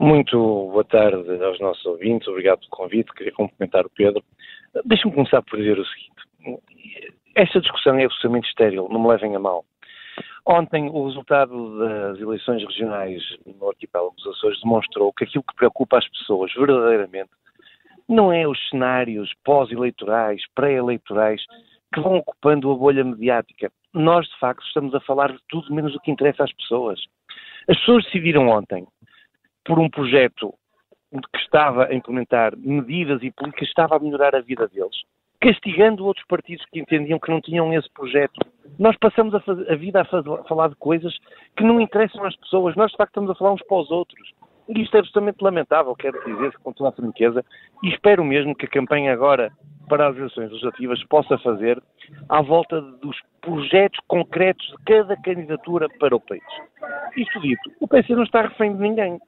Muito 0.00 0.36
boa 0.36 0.84
tarde 0.84 1.44
aos 1.44 1.60
nossos 1.60 1.84
ouvintes, 1.86 2.26
obrigado 2.26 2.58
pelo 2.60 2.70
convite, 2.70 3.12
queria 3.12 3.32
cumprimentar 3.32 3.86
o 3.86 3.90
Pedro. 3.90 4.24
Deixe-me 4.84 5.14
começar 5.14 5.40
por 5.42 5.56
dizer 5.58 5.78
o 5.78 5.84
seguinte, 5.84 6.60
esta 7.36 7.60
discussão 7.60 7.96
é 7.96 8.04
absolutamente 8.04 8.48
estéril, 8.48 8.88
não 8.90 9.00
me 9.00 9.08
levem 9.08 9.36
a 9.36 9.38
mal. 9.38 9.64
Ontem, 10.46 10.90
o 10.90 11.06
resultado 11.06 11.78
das 11.78 12.18
eleições 12.18 12.62
regionais 12.64 13.22
no 13.46 13.68
arquipélago 13.68 14.14
dos 14.16 14.26
Açores 14.36 14.60
demonstrou 14.60 15.12
que 15.12 15.24
aquilo 15.24 15.44
que 15.44 15.56
preocupa 15.56 15.98
as 15.98 16.08
pessoas 16.08 16.52
verdadeiramente 16.54 17.30
não 18.08 18.32
é 18.32 18.46
os 18.46 18.58
cenários 18.68 19.32
pós-eleitorais, 19.44 20.42
pré-eleitorais, 20.54 21.40
que 21.94 22.00
vão 22.00 22.16
ocupando 22.16 22.72
a 22.72 22.74
bolha 22.74 23.04
mediática. 23.04 23.70
Nós, 23.92 24.26
de 24.26 24.36
facto, 24.40 24.66
estamos 24.66 24.92
a 24.94 25.00
falar 25.00 25.32
de 25.32 25.38
tudo 25.48 25.72
menos 25.72 25.92
do 25.92 26.00
que 26.00 26.10
interessa 26.10 26.42
às 26.42 26.52
pessoas. 26.52 27.00
As 27.68 27.78
pessoas 27.78 28.04
decidiram 28.04 28.48
ontem 28.48 28.84
por 29.64 29.78
um 29.78 29.88
projeto 29.88 30.52
que 31.12 31.38
estava 31.38 31.86
a 31.86 31.94
implementar 31.94 32.56
medidas 32.56 33.22
e 33.22 33.30
políticas 33.30 33.54
que 33.54 33.64
estava 33.66 33.96
a 33.96 34.00
melhorar 34.00 34.34
a 34.34 34.40
vida 34.40 34.66
deles, 34.66 34.96
castigando 35.40 36.04
outros 36.04 36.26
partidos 36.26 36.66
que 36.72 36.80
entendiam 36.80 37.20
que 37.20 37.30
não 37.30 37.40
tinham 37.40 37.72
esse 37.72 37.88
projeto. 37.92 38.40
Nós 38.76 38.96
passamos 38.96 39.32
a, 39.32 39.40
fazer, 39.40 39.70
a 39.70 39.76
vida 39.76 40.00
a, 40.00 40.04
fazer, 40.04 40.28
a, 40.28 40.42
falar 40.42 40.70
de 40.70 40.76
coisas 40.76 41.16
que 41.56 41.62
não 41.62 41.80
interessam 41.80 42.24
às 42.24 42.34
pessoas. 42.34 42.74
Nós, 42.74 42.90
de 42.90 42.96
facto, 42.96 43.10
estamos 43.10 43.30
a 43.30 43.34
falar 43.36 43.52
uns 43.52 43.62
para 43.62 43.76
os 43.76 43.90
outros. 43.92 44.32
E 44.68 44.82
isto 44.82 44.96
é 44.96 44.98
absolutamente 44.98 45.44
lamentável, 45.44 45.94
quero 45.94 46.18
dizer, 46.24 46.58
com 46.58 46.72
toda 46.72 46.88
a 46.88 46.92
franqueza, 46.92 47.44
e 47.82 47.90
espero 47.90 48.24
mesmo 48.24 48.56
que 48.56 48.64
a 48.64 48.68
campanha 48.68 49.12
agora 49.12 49.52
para 49.88 50.08
as 50.08 50.16
eleições 50.16 50.50
legislativas 50.50 51.02
possa 51.04 51.38
fazer 51.38 51.82
à 52.28 52.42
volta 52.42 52.80
dos 52.80 53.16
projetos 53.40 53.98
concretos 54.08 54.66
de 54.66 54.84
cada 54.84 55.16
candidatura 55.16 55.88
para 55.98 56.16
o 56.16 56.20
país. 56.20 56.42
Isto 57.16 57.40
dito, 57.40 57.70
o 57.80 57.88
PC 57.88 58.14
não 58.14 58.24
está 58.24 58.42
refém 58.42 58.74
de 58.74 58.80
ninguém. 58.80 59.18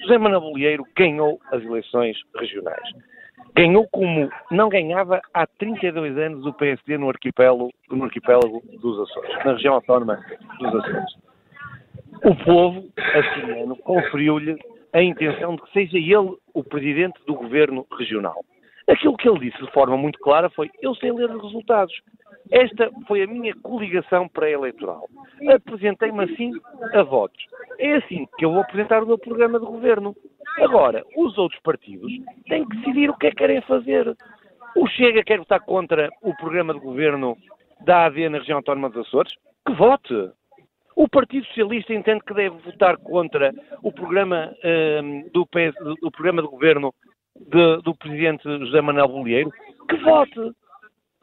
José 0.00 0.16
Manuel 0.16 0.40
Bolieiro 0.40 0.84
ganhou 0.96 1.40
as 1.52 1.62
eleições 1.62 2.16
regionais. 2.36 2.88
Ganhou 3.54 3.88
como 3.90 4.30
não 4.50 4.68
ganhava 4.68 5.20
há 5.34 5.46
32 5.46 6.16
anos 6.16 6.46
o 6.46 6.52
PSD 6.52 6.96
no 6.96 7.08
arquipélago, 7.08 7.70
no 7.90 8.04
arquipélago 8.04 8.62
dos 8.80 9.00
Açores, 9.00 9.44
na 9.44 9.52
região 9.52 9.74
autónoma 9.74 10.24
dos 10.60 10.74
Açores. 10.74 11.14
O 12.24 12.34
povo, 12.44 12.84
assim 12.96 13.60
ano, 13.62 13.76
conferiu-lhe 13.76 14.56
a 14.92 15.02
intenção 15.02 15.56
de 15.56 15.62
que 15.62 15.72
seja 15.72 15.98
ele 15.98 16.36
o 16.54 16.64
presidente 16.64 17.20
do 17.26 17.34
governo 17.34 17.86
regional. 17.98 18.44
Aquilo 18.88 19.16
que 19.16 19.28
ele 19.28 19.50
disse 19.50 19.62
de 19.62 19.70
forma 19.72 19.96
muito 19.96 20.18
clara 20.20 20.48
foi: 20.50 20.70
eu 20.80 20.94
sei 20.94 21.12
ler 21.12 21.30
os 21.30 21.42
resultados. 21.42 21.94
Esta 22.50 22.90
foi 23.06 23.22
a 23.22 23.26
minha 23.26 23.54
coligação 23.62 24.26
pré-eleitoral. 24.28 25.06
Apresentei-me 25.54 26.24
assim 26.24 26.52
a 26.94 27.02
votos. 27.02 27.44
É 27.78 27.96
assim 27.96 28.26
que 28.38 28.44
eu 28.44 28.52
vou 28.52 28.62
apresentar 28.62 29.02
o 29.02 29.06
meu 29.06 29.18
programa 29.18 29.60
de 29.60 29.66
governo. 29.66 30.16
Agora, 30.58 31.04
os 31.14 31.36
outros 31.36 31.60
partidos 31.60 32.10
têm 32.48 32.66
que 32.66 32.76
decidir 32.78 33.10
o 33.10 33.16
que 33.16 33.26
é 33.26 33.30
que 33.30 33.36
querem 33.36 33.60
fazer. 33.62 34.16
O 34.74 34.86
Chega 34.88 35.22
quer 35.22 35.38
votar 35.38 35.60
contra 35.60 36.08
o 36.22 36.34
programa 36.36 36.72
de 36.72 36.80
governo 36.80 37.36
da 37.84 38.06
AD 38.06 38.28
na 38.28 38.38
região 38.38 38.58
autónoma 38.58 38.88
dos 38.88 39.06
Açores? 39.06 39.32
Que 39.66 39.74
vote! 39.74 40.30
O 40.96 41.08
Partido 41.08 41.46
Socialista 41.46 41.94
entende 41.94 42.24
que 42.26 42.34
deve 42.34 42.56
votar 42.58 42.96
contra 42.96 43.54
o 43.82 43.92
programa, 43.92 44.52
um, 44.64 45.28
do, 45.32 45.46
PS, 45.46 45.72
do, 46.00 46.10
programa 46.10 46.42
de 46.42 46.48
governo 46.48 46.92
de, 47.38 47.82
do 47.82 47.94
Presidente 47.94 48.42
José 48.44 48.80
Manuel 48.80 49.08
Bolieiro? 49.08 49.50
Que 49.88 49.96
vote! 49.98 50.52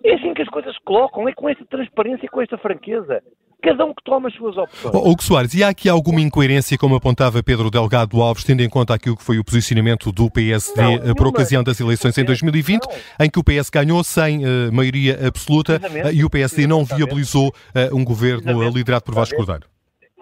É 0.04 0.14
assim 0.14 0.34
que 0.34 0.42
as 0.42 0.50
coisas 0.50 0.74
se 0.76 0.82
colocam, 0.84 1.28
é 1.28 1.34
com 1.34 1.50
esta 1.50 1.66
transparência 1.66 2.26
e 2.26 2.30
com 2.30 2.42
esta 2.42 2.58
franqueza. 2.58 3.22
Cada 3.64 3.84
um 3.84 3.96
que 3.96 4.04
toma 4.04 4.28
as 4.28 4.36
suas 4.36 4.56
opções. 4.56 4.94
Hugo 4.94 5.24
Soares, 5.24 5.56
e 5.56 5.64
há 5.64 5.70
aqui 5.70 5.90
alguma 5.90 6.22
incoerência, 6.22 6.78
como 6.78 6.96
apontava 6.96 7.42
Pedro 7.42 7.72
Delgado 7.72 8.22
Alves, 8.22 8.44
tendo 8.44 8.62
em 8.62 8.70
conta 8.70 8.94
aquilo 8.94 9.18
que 9.18 9.24
foi 9.24 9.40
o 9.40 9.44
posicionamento 9.44 10.12
do 10.12 10.30
PSD 10.30 10.82
não, 10.82 10.94
eh, 10.94 11.14
por 11.16 11.26
ocasião 11.26 11.64
das 11.64 11.80
eleições 11.80 12.16
em 12.18 12.24
2020, 12.24 12.84
não. 12.86 13.26
em 13.26 13.30
que 13.30 13.40
o 13.40 13.44
PS 13.44 13.72
ganhou 13.72 14.04
sem 14.04 14.46
uh, 14.46 14.72
maioria 14.72 15.18
absoluta 15.26 15.78
uh, 15.78 16.14
e 16.14 16.24
o 16.24 16.30
PSD 16.30 16.68
não 16.68 16.86
viabilizou 16.86 17.48
uh, 17.48 17.96
um 17.96 18.06
governo 18.06 18.70
liderado 18.70 19.06
por 19.06 19.16
Vasco 19.16 19.36
Cordeiro? 19.36 19.66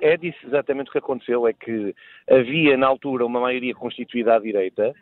É 0.02 0.16
disso 0.16 0.38
exatamente 0.46 0.90
o 0.90 0.92
que 0.94 1.00
aconteceu, 1.00 1.46
é 1.46 1.52
que 1.52 1.94
havia 2.30 2.78
na 2.78 2.88
altura 2.88 3.26
uma 3.26 3.42
maioria 3.42 3.74
constituída 3.74 4.36
à 4.36 4.40
direita 4.40 4.94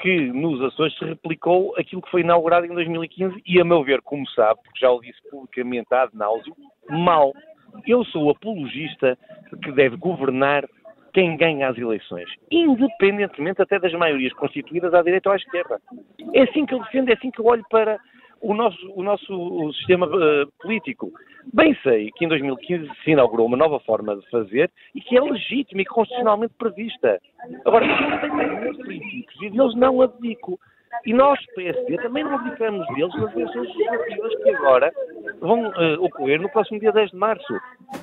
que 0.00 0.32
nos 0.32 0.60
Açores 0.62 0.96
se 0.98 1.04
replicou 1.04 1.74
aquilo 1.78 2.02
que 2.02 2.10
foi 2.10 2.22
inaugurado 2.22 2.66
em 2.66 2.74
2015 2.74 3.42
e, 3.46 3.60
a 3.60 3.64
meu 3.64 3.84
ver, 3.84 4.00
como 4.02 4.28
sabe, 4.30 4.60
porque 4.64 4.80
já 4.80 4.90
o 4.90 5.00
disse 5.00 5.20
publicamente 5.30 5.92
ad 5.94 6.10
náusea, 6.16 6.52
mal. 6.90 7.32
Eu 7.86 8.04
sou 8.04 8.30
apologista 8.30 9.16
que 9.62 9.72
deve 9.72 9.96
governar 9.96 10.66
quem 11.12 11.36
ganha 11.36 11.68
as 11.68 11.78
eleições, 11.78 12.28
independentemente 12.50 13.60
até 13.60 13.78
das 13.78 13.92
maiorias 13.92 14.32
constituídas 14.32 14.94
à 14.94 15.02
direita 15.02 15.28
ou 15.28 15.34
à 15.34 15.36
esquerda. 15.36 15.80
É 16.34 16.42
assim 16.42 16.64
que 16.64 16.74
eu 16.74 16.80
defendo, 16.80 17.10
é 17.10 17.12
assim 17.12 17.30
que 17.30 17.40
eu 17.40 17.46
olho 17.46 17.64
para 17.70 17.98
o 18.42 18.54
nosso, 18.54 18.92
o 18.94 19.02
nosso 19.02 19.72
sistema 19.74 20.06
uh, 20.06 20.46
político. 20.60 21.10
Bem 21.52 21.76
sei 21.82 22.10
que 22.16 22.24
em 22.24 22.28
2015 22.28 22.90
se 23.02 23.10
inaugurou 23.12 23.46
uma 23.46 23.56
nova 23.56 23.78
forma 23.80 24.16
de 24.16 24.28
fazer 24.30 24.70
e 24.94 25.00
que 25.00 25.16
é 25.16 25.20
legítima 25.20 25.82
e 25.82 25.84
constitucionalmente 25.84 26.54
prevista. 26.58 27.20
Agora, 27.64 27.86
eu 27.86 28.20
tenho 28.20 28.60
meus 28.60 28.76
princípios 28.78 29.42
e 29.42 29.50
deles 29.50 29.74
não 29.76 30.02
abdico. 30.02 30.58
E 31.06 31.12
nós, 31.14 31.38
PSD, 31.54 31.96
também 31.98 32.22
não 32.22 32.34
abdicamos 32.34 32.86
deles 32.94 33.14
nas 33.14 33.34
eleições 33.34 33.68
legislativas 33.68 34.42
que 34.42 34.50
agora 34.50 34.92
vão 35.40 35.68
uh, 35.68 36.04
ocorrer 36.04 36.40
no 36.40 36.50
próximo 36.50 36.80
dia 36.80 36.92
10 36.92 37.10
de 37.10 37.16
março. 37.16 37.60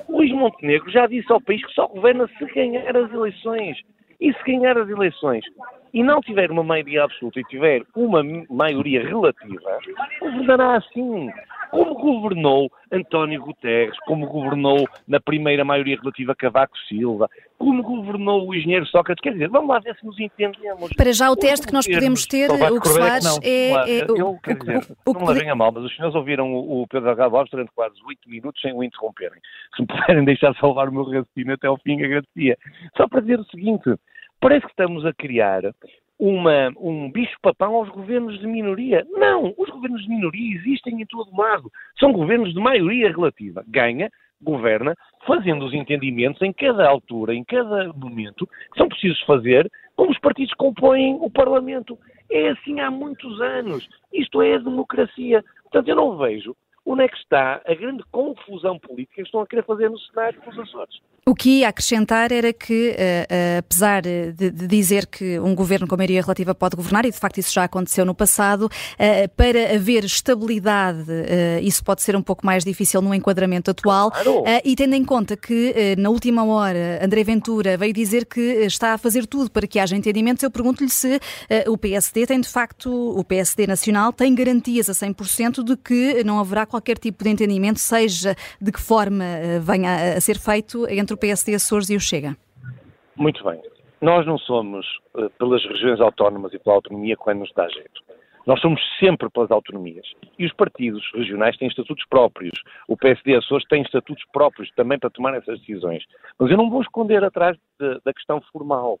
Luís 0.08 0.32
Montenegro 0.32 0.90
já 0.90 1.06
disse 1.06 1.30
ao 1.30 1.40
país 1.40 1.64
que 1.64 1.72
só 1.72 1.86
governa 1.86 2.28
se 2.36 2.44
ganhar 2.46 2.96
as 2.96 3.12
eleições. 3.12 3.78
E 4.20 4.32
se 4.34 4.42
ganhar 4.44 4.76
as 4.76 4.88
eleições 4.88 5.44
e 5.92 6.02
não 6.02 6.20
tiver 6.20 6.50
uma 6.50 6.62
maioria 6.62 7.04
absoluta 7.04 7.40
e 7.40 7.44
tiver 7.44 7.82
uma 7.94 8.22
maioria 8.48 9.02
relativa, 9.06 9.78
governará 10.20 10.76
assim. 10.76 11.30
Como 11.70 11.94
governou 11.94 12.68
António 12.90 13.40
Guterres, 13.40 13.96
como 14.00 14.26
governou 14.26 14.88
na 15.06 15.20
primeira 15.20 15.64
maioria 15.64 15.96
relativa 15.96 16.34
Cavaco 16.34 16.76
Silva, 16.88 17.28
como 17.56 17.80
governou 17.80 18.48
o 18.48 18.52
engenheiro 18.52 18.84
Sócrates. 18.86 19.22
Quer 19.22 19.34
dizer, 19.34 19.48
vamos 19.48 19.68
lá 19.68 19.78
ver 19.78 19.94
se 19.94 20.04
nos 20.04 20.18
entendemos. 20.18 20.92
Para 20.96 21.12
já 21.12 21.30
o 21.30 21.36
teste 21.36 21.68
que 21.68 21.72
nós 21.72 21.86
podemos 21.86 22.26
ter, 22.26 22.50
o 22.50 22.80
que 22.80 22.88
faz 22.88 23.38
é... 23.44 23.70
é 23.70 24.04
eu, 24.08 24.36
quer 24.42 24.56
dizer, 24.56 24.96
o, 25.06 25.12
não 25.12 25.20
me 25.20 25.28
levem 25.28 25.50
a 25.50 25.54
mal, 25.54 25.70
mas 25.70 25.84
os 25.84 25.94
senhores 25.94 26.16
ouviram 26.16 26.52
o, 26.52 26.82
o 26.82 26.88
Pedro 26.88 27.06
Delgado 27.06 27.36
Alves 27.36 27.50
durante 27.52 27.70
quase 27.72 27.94
oito 28.04 28.28
minutos 28.28 28.60
sem 28.60 28.72
o 28.72 28.82
interromperem. 28.82 29.40
Se 29.76 29.82
me 29.82 29.86
puderem 29.86 30.24
deixar 30.24 30.52
salvar 30.56 30.88
o 30.88 30.92
meu 30.92 31.04
raciocínio 31.04 31.54
até 31.54 31.68
ao 31.68 31.78
fim, 31.78 32.02
agradecia. 32.02 32.58
Só 32.96 33.06
para 33.06 33.20
dizer 33.20 33.38
o 33.38 33.44
seguinte, 33.44 33.94
Parece 34.40 34.64
que 34.64 34.72
estamos 34.72 35.04
a 35.04 35.12
criar 35.12 35.62
uma, 36.18 36.70
um 36.78 37.10
bicho-papão 37.10 37.74
aos 37.74 37.88
governos 37.88 38.38
de 38.38 38.46
minoria. 38.46 39.06
Não, 39.10 39.54
os 39.56 39.68
governos 39.68 40.02
de 40.02 40.08
minoria 40.08 40.56
existem 40.56 41.00
em 41.00 41.06
todo 41.06 41.36
lado. 41.36 41.70
São 41.98 42.12
governos 42.12 42.52
de 42.52 42.60
maioria 42.60 43.10
relativa. 43.10 43.64
Ganha, 43.68 44.10
governa, 44.40 44.94
fazendo 45.26 45.64
os 45.64 45.74
entendimentos 45.74 46.40
em 46.42 46.52
cada 46.52 46.88
altura, 46.88 47.34
em 47.34 47.44
cada 47.44 47.92
momento, 47.92 48.46
que 48.46 48.78
são 48.78 48.88
precisos 48.88 49.20
fazer, 49.22 49.70
como 49.94 50.10
os 50.10 50.18
partidos 50.18 50.54
compõem 50.54 51.18
o 51.20 51.30
Parlamento. 51.30 51.98
É 52.30 52.48
assim 52.50 52.80
há 52.80 52.90
muitos 52.90 53.40
anos. 53.40 53.86
Isto 54.12 54.42
é 54.42 54.54
a 54.54 54.58
democracia. 54.58 55.44
Portanto, 55.64 55.88
eu 55.88 55.96
não 55.96 56.16
vejo 56.16 56.56
onde 56.84 57.04
é 57.04 57.08
que 57.08 57.16
está 57.16 57.60
a 57.66 57.74
grande 57.74 58.02
confusão 58.10 58.78
política 58.78 59.16
que 59.16 59.22
estão 59.22 59.40
a 59.40 59.46
querer 59.46 59.64
fazer 59.64 59.90
no 59.90 59.98
cenário 59.98 60.40
dos 60.40 60.58
Açores. 60.58 61.00
O 61.30 61.34
que 61.36 61.60
ia 61.60 61.68
acrescentar 61.68 62.32
era 62.32 62.52
que, 62.52 62.90
uh, 62.90 63.58
apesar 63.60 64.02
de, 64.02 64.32
de, 64.32 64.66
dizer 64.66 65.06
que 65.06 65.38
um 65.38 65.54
governo 65.54 65.86
com 65.86 65.96
maioria 65.96 66.20
relativa 66.20 66.56
pode 66.56 66.74
governar, 66.74 67.06
e 67.06 67.12
de 67.12 67.16
facto 67.16 67.38
isso 67.38 67.52
já 67.52 67.62
aconteceu 67.62 68.04
no 68.04 68.16
passado, 68.16 68.62
uh, 68.64 69.28
para 69.36 69.76
haver 69.76 70.04
estabilidade, 70.04 71.08
uh, 71.08 71.62
isso 71.62 71.84
pode 71.84 72.02
ser 72.02 72.16
um 72.16 72.20
pouco 72.20 72.44
mais 72.44 72.64
difícil 72.64 73.00
no 73.00 73.14
enquadramento 73.14 73.70
atual. 73.70 74.10
Claro. 74.10 74.42
e 74.64 74.74
tendo 74.74 74.94
em 74.94 75.04
conta 75.04 75.36
que, 75.36 75.94
na 75.96 76.10
última 76.10 76.44
hora, 76.44 76.98
André 77.00 77.22
Ventura 77.22 77.76
veio 77.76 77.92
dizer 77.92 78.26
que 78.26 78.40
está 78.64 78.94
a 78.94 78.98
fazer 78.98 79.24
tudo 79.24 79.52
para 79.52 79.68
que 79.68 79.78
haja 79.78 79.96
entendimentos, 79.96 80.42
eu 80.42 80.50
pergunto-lhe 80.50 80.90
se 80.90 81.20
o 81.68 81.78
PSD 81.78 82.26
tem 82.26 82.40
de 82.40 82.48
facto, 82.48 82.90
o 82.90 83.22
PSD 83.22 83.68
Nacional, 83.68 84.12
tem 84.12 84.34
garantias 84.34 84.90
a 84.90 84.92
100% 84.92 85.62
de 85.62 85.76
que 85.76 86.24
não 86.24 86.40
haverá 86.40 86.66
qualquer 86.66 86.98
tipo 86.98 87.22
de 87.22 87.30
entendimento, 87.30 87.78
seja 87.78 88.34
de 88.60 88.72
que 88.72 88.80
forma 88.80 89.24
venha 89.62 90.16
a 90.16 90.20
ser 90.20 90.36
feito 90.36 90.88
entre 90.88 91.14
o 91.14 91.19
PSD 91.20 91.54
Açores 91.54 91.90
e 91.90 91.96
o 91.96 92.00
Chega? 92.00 92.36
Muito 93.16 93.44
bem. 93.44 93.60
Nós 94.00 94.26
não 94.26 94.38
somos 94.38 94.86
uh, 95.14 95.28
pelas 95.38 95.62
regiões 95.64 96.00
autónomas 96.00 96.54
e 96.54 96.58
pela 96.58 96.76
autonomia 96.76 97.16
quando 97.16 97.40
nos 97.40 97.52
dá 97.54 97.68
jeito. 97.68 98.00
Nós 98.46 98.60
somos 98.60 98.80
sempre 98.98 99.28
pelas 99.28 99.50
autonomias. 99.50 100.06
E 100.38 100.46
os 100.46 100.52
partidos 100.54 101.02
regionais 101.14 101.56
têm 101.58 101.68
estatutos 101.68 102.04
próprios. 102.08 102.58
O 102.88 102.96
PSD 102.96 103.36
Açores 103.36 103.66
tem 103.68 103.82
estatutos 103.82 104.24
próprios 104.32 104.70
também 104.74 104.98
para 104.98 105.10
tomar 105.10 105.34
essas 105.34 105.60
decisões. 105.60 106.02
Mas 106.38 106.50
eu 106.50 106.56
não 106.56 106.70
vou 106.70 106.80
esconder 106.80 107.22
atrás 107.22 107.56
de, 107.78 108.00
da 108.02 108.12
questão 108.14 108.40
formal. 108.50 108.98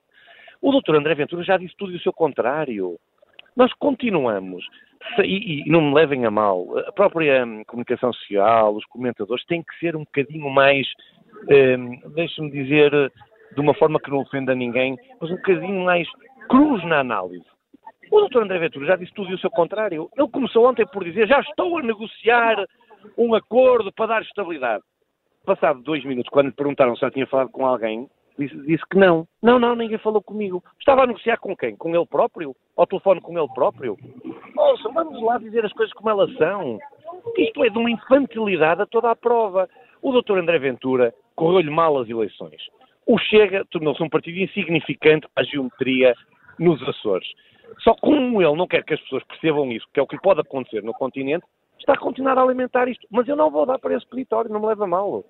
O 0.60 0.70
doutor 0.70 0.96
André 0.96 1.14
Ventura 1.14 1.42
já 1.42 1.56
disse 1.56 1.74
tudo 1.76 1.92
e 1.92 1.96
o 1.96 2.00
seu 2.00 2.12
contrário. 2.12 2.98
Nós 3.56 3.72
continuamos, 3.74 4.64
e, 5.18 5.62
e, 5.66 5.70
não 5.70 5.80
me 5.80 5.94
levem 5.94 6.24
a 6.26 6.30
mal, 6.30 6.78
a 6.86 6.92
própria 6.92 7.44
hum, 7.44 7.64
comunicação 7.66 8.12
social, 8.12 8.74
os 8.76 8.84
comentadores 8.86 9.44
têm 9.46 9.62
que 9.62 9.76
ser 9.78 9.96
um 9.96 10.04
bocadinho 10.04 10.48
mais 10.50 10.86
Ehm, 11.48 12.00
deixe-me 12.14 12.50
dizer 12.50 12.90
de 13.54 13.60
uma 13.60 13.74
forma 13.74 14.00
que 14.00 14.10
não 14.10 14.18
ofenda 14.18 14.54
ninguém, 14.54 14.96
mas 15.20 15.30
um 15.30 15.36
bocadinho 15.36 15.84
mais 15.84 16.08
cruz 16.48 16.84
na 16.84 17.00
análise. 17.00 17.44
O 18.10 18.28
Dr. 18.28 18.42
André 18.42 18.58
Ventura 18.58 18.86
já 18.86 18.96
disse 18.96 19.14
tudo 19.14 19.30
e 19.30 19.34
o 19.34 19.38
seu 19.38 19.50
contrário. 19.50 20.10
Ele 20.16 20.28
começou 20.28 20.68
ontem 20.68 20.84
por 20.86 21.04
dizer 21.04 21.28
já 21.28 21.40
estou 21.40 21.78
a 21.78 21.82
negociar 21.82 22.64
um 23.16 23.34
acordo 23.34 23.92
para 23.92 24.06
dar 24.06 24.22
estabilidade. 24.22 24.82
Passado 25.44 25.80
dois 25.80 26.04
minutos, 26.04 26.30
quando 26.30 26.46
lhe 26.46 26.52
perguntaram 26.52 26.94
se 26.94 27.02
já 27.02 27.10
tinha 27.10 27.26
falado 27.26 27.50
com 27.50 27.64
alguém, 27.64 28.08
disse, 28.38 28.56
disse, 28.66 28.84
que 28.90 28.98
não. 28.98 29.26
Não, 29.42 29.58
não, 29.58 29.74
ninguém 29.74 29.98
falou 29.98 30.20
comigo. 30.20 30.62
Estava 30.78 31.04
a 31.04 31.06
negociar 31.06 31.38
com 31.38 31.56
quem? 31.56 31.76
Com 31.76 31.94
ele 31.94 32.06
próprio? 32.06 32.54
Ao 32.76 32.86
telefone 32.86 33.20
com 33.20 33.38
ele 33.38 33.48
próprio? 33.54 33.96
Ouça, 34.56 34.88
vamos 34.90 35.22
lá 35.22 35.38
dizer 35.38 35.64
as 35.64 35.72
coisas 35.72 35.94
como 35.94 36.10
elas 36.10 36.32
são. 36.36 36.78
Isto 37.36 37.64
é 37.64 37.70
de 37.70 37.78
uma 37.78 37.90
infantilidade 37.90 38.82
a 38.82 38.86
toda 38.86 39.10
a 39.10 39.16
prova. 39.16 39.68
O 40.02 40.20
Dr. 40.20 40.38
André 40.38 40.58
Ventura 40.58 41.14
correu-lhe 41.40 41.70
mal 41.70 41.98
as 41.98 42.08
eleições. 42.08 42.60
O 43.06 43.18
Chega 43.18 43.64
tornou-se 43.70 44.02
um 44.02 44.10
partido 44.10 44.38
insignificante 44.38 45.26
a 45.34 45.42
geometria 45.42 46.14
nos 46.58 46.86
Açores. 46.86 47.26
Só 47.78 47.94
como 47.94 48.42
ele 48.42 48.56
não 48.56 48.66
quer 48.66 48.84
que 48.84 48.92
as 48.92 49.00
pessoas 49.00 49.24
percebam 49.24 49.72
isso, 49.72 49.86
que 49.94 49.98
é 49.98 50.02
o 50.02 50.06
que 50.06 50.20
pode 50.20 50.40
acontecer 50.40 50.82
no 50.82 50.92
continente, 50.92 51.46
está 51.78 51.94
a 51.94 51.98
continuar 51.98 52.36
a 52.36 52.42
alimentar 52.42 52.88
isto. 52.88 53.06
Mas 53.10 53.26
eu 53.26 53.36
não 53.36 53.50
vou 53.50 53.64
dar 53.64 53.78
para 53.78 53.96
esse 53.96 54.06
território, 54.10 54.52
não 54.52 54.60
me 54.60 54.66
leva 54.66 54.86
mal. 54.86 55.24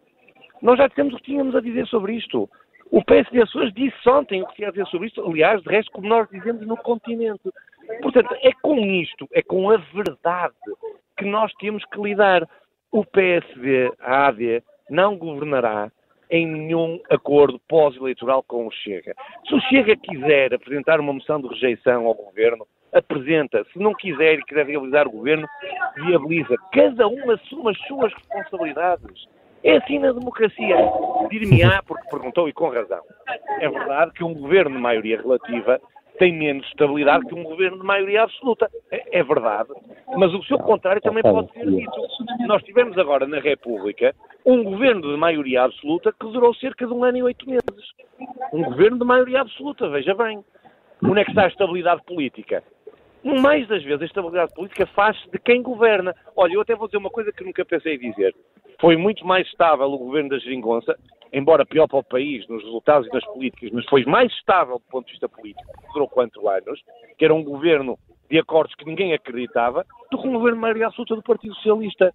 Nós 0.61 0.79
já 0.79 0.89
dissemos 0.89 1.15
o 1.15 1.17
que 1.19 1.31
tínhamos 1.31 1.55
a 1.55 1.61
dizer 1.61 1.87
sobre 1.87 2.15
isto. 2.15 2.51
O 2.91 3.05
PSD 3.05 3.41
Açores 3.41 3.73
disse 3.73 4.09
ontem 4.09 4.43
o 4.43 4.47
que 4.49 4.57
tinha 4.57 4.69
a 4.69 4.73
dizer 4.73 4.87
sobre 4.89 5.07
isto, 5.07 5.25
aliás, 5.25 5.63
de 5.63 5.71
resto, 5.71 5.93
como 5.93 6.09
nós 6.09 6.29
dizemos 6.29 6.67
no 6.67 6.77
continente. 6.77 7.49
Portanto, 8.03 8.35
é 8.43 8.51
com 8.61 8.77
isto, 8.79 9.29
é 9.33 9.43
com 9.43 9.71
a 9.71 9.77
verdade 9.77 10.55
que 11.17 11.25
nós 11.25 11.53
temos 11.61 11.85
que 11.85 12.01
lidar. 12.01 12.49
O 12.91 13.05
PSD, 13.05 13.93
a 14.01 14.27
AD, 14.27 14.61
não 14.91 15.17
governará 15.17 15.93
em 16.31 16.47
nenhum 16.47 17.01
acordo 17.11 17.61
pós-eleitoral 17.69 18.43
com 18.43 18.67
o 18.67 18.71
Chega. 18.71 19.15
Se 19.47 19.55
o 19.55 19.61
Chega 19.63 19.97
quiser 19.97 20.55
apresentar 20.55 21.01
uma 21.01 21.13
moção 21.13 21.41
de 21.41 21.49
rejeição 21.49 22.07
ao 22.07 22.15
governo, 22.15 22.67
apresenta. 22.93 23.65
Se 23.73 23.79
não 23.79 23.95
quiser 23.95 24.39
e 24.39 24.45
quiser 24.45 24.67
realizar 24.67 25.07
o 25.07 25.13
governo, 25.13 25.47
viabiliza. 25.97 26.57
Cada 26.73 27.09
um 27.09 27.31
assume 27.31 27.71
as 27.71 27.79
suas 27.87 28.13
responsabilidades. 28.15 29.29
É 29.63 29.77
assim 29.77 29.99
na 29.99 30.13
democracia. 30.13 30.77
Dir-me-á, 31.29 31.83
porque 31.87 32.09
perguntou 32.09 32.49
e 32.49 32.53
com 32.53 32.71
razão. 32.71 33.03
É 33.61 33.69
verdade 33.69 34.13
que 34.13 34.25
um 34.25 34.33
governo 34.33 34.77
de 34.77 34.83
maioria 34.83 35.21
relativa 35.21 35.81
tem 36.21 36.35
menos 36.35 36.67
estabilidade 36.67 37.25
que 37.25 37.35
um 37.35 37.43
governo 37.43 37.79
de 37.79 37.83
maioria 37.83 38.25
absoluta. 38.25 38.71
É, 38.91 39.21
é 39.21 39.23
verdade. 39.25 39.71
Mas 40.19 40.33
o 40.35 40.45
seu 40.45 40.59
contrário 40.59 41.01
também 41.01 41.23
pode 41.23 41.51
ser 41.55 41.67
dito. 41.67 41.97
Nós 42.47 42.63
tivemos 42.63 42.99
agora 42.99 43.27
na 43.27 43.41
República 43.41 44.15
um 44.45 44.63
governo 44.63 45.01
de 45.01 45.17
maioria 45.17 45.63
absoluta 45.63 46.13
que 46.13 46.27
durou 46.27 46.55
cerca 46.55 46.87
de 46.87 46.93
um 46.93 47.05
ano 47.05 47.17
e 47.17 47.23
oito 47.23 47.49
meses. 47.49 47.95
Um 48.53 48.63
governo 48.65 48.99
de 48.99 49.05
maioria 49.05 49.41
absoluta, 49.41 49.89
veja 49.89 50.15
bem. 50.15 50.45
Onde 51.03 51.21
é 51.21 51.25
que 51.25 51.31
está 51.31 51.45
a 51.45 51.49
estabilidade 51.49 52.03
política? 52.05 52.63
Mais 53.25 53.67
das 53.67 53.83
vezes 53.83 54.03
a 54.03 54.05
estabilidade 54.05 54.53
política 54.53 54.87
faz-se 54.89 55.27
de 55.31 55.39
quem 55.39 55.63
governa. 55.63 56.15
Olha, 56.37 56.53
eu 56.53 56.61
até 56.61 56.75
vou 56.75 56.87
dizer 56.87 56.99
uma 56.99 57.09
coisa 57.09 57.33
que 57.33 57.45
nunca 57.45 57.65
pensei 57.65 57.97
dizer. 57.97 58.35
Foi 58.79 58.95
muito 58.95 59.27
mais 59.27 59.47
estável 59.47 59.87
o 59.87 59.97
governo 59.97 60.29
da 60.29 60.39
Geringonça, 60.39 60.95
embora 61.33 61.67
pior 61.67 61.87
para 61.87 61.99
o 61.99 62.05
país 62.05 62.47
nos 62.49 62.63
resultados 62.65 63.09
e 63.09 63.13
nas 63.13 63.25
políticas, 63.27 63.71
mas 63.73 63.85
foi 63.87 64.05
mais 64.05 64.33
estável 64.33 64.79
do 64.79 64.91
ponto 64.91 65.07
de 65.07 65.13
vista 65.13 65.29
político, 65.29 65.73
durou 65.93 66.09
quatro 66.09 66.49
anos, 66.49 66.81
que 67.17 67.25
era 67.25 67.35
um 67.35 67.45
governo 67.45 67.99
de 68.31 68.39
acordos 68.39 68.75
que 68.75 68.85
ninguém 68.85 69.13
acreditava, 69.13 69.85
do 70.11 70.19
que 70.19 70.29
um 70.29 70.33
governo 70.33 70.57
de 70.57 70.63
maioria 70.63 70.87
absoluta 70.87 71.17
do 71.17 71.23
Partido 71.23 71.55
Socialista. 71.57 72.13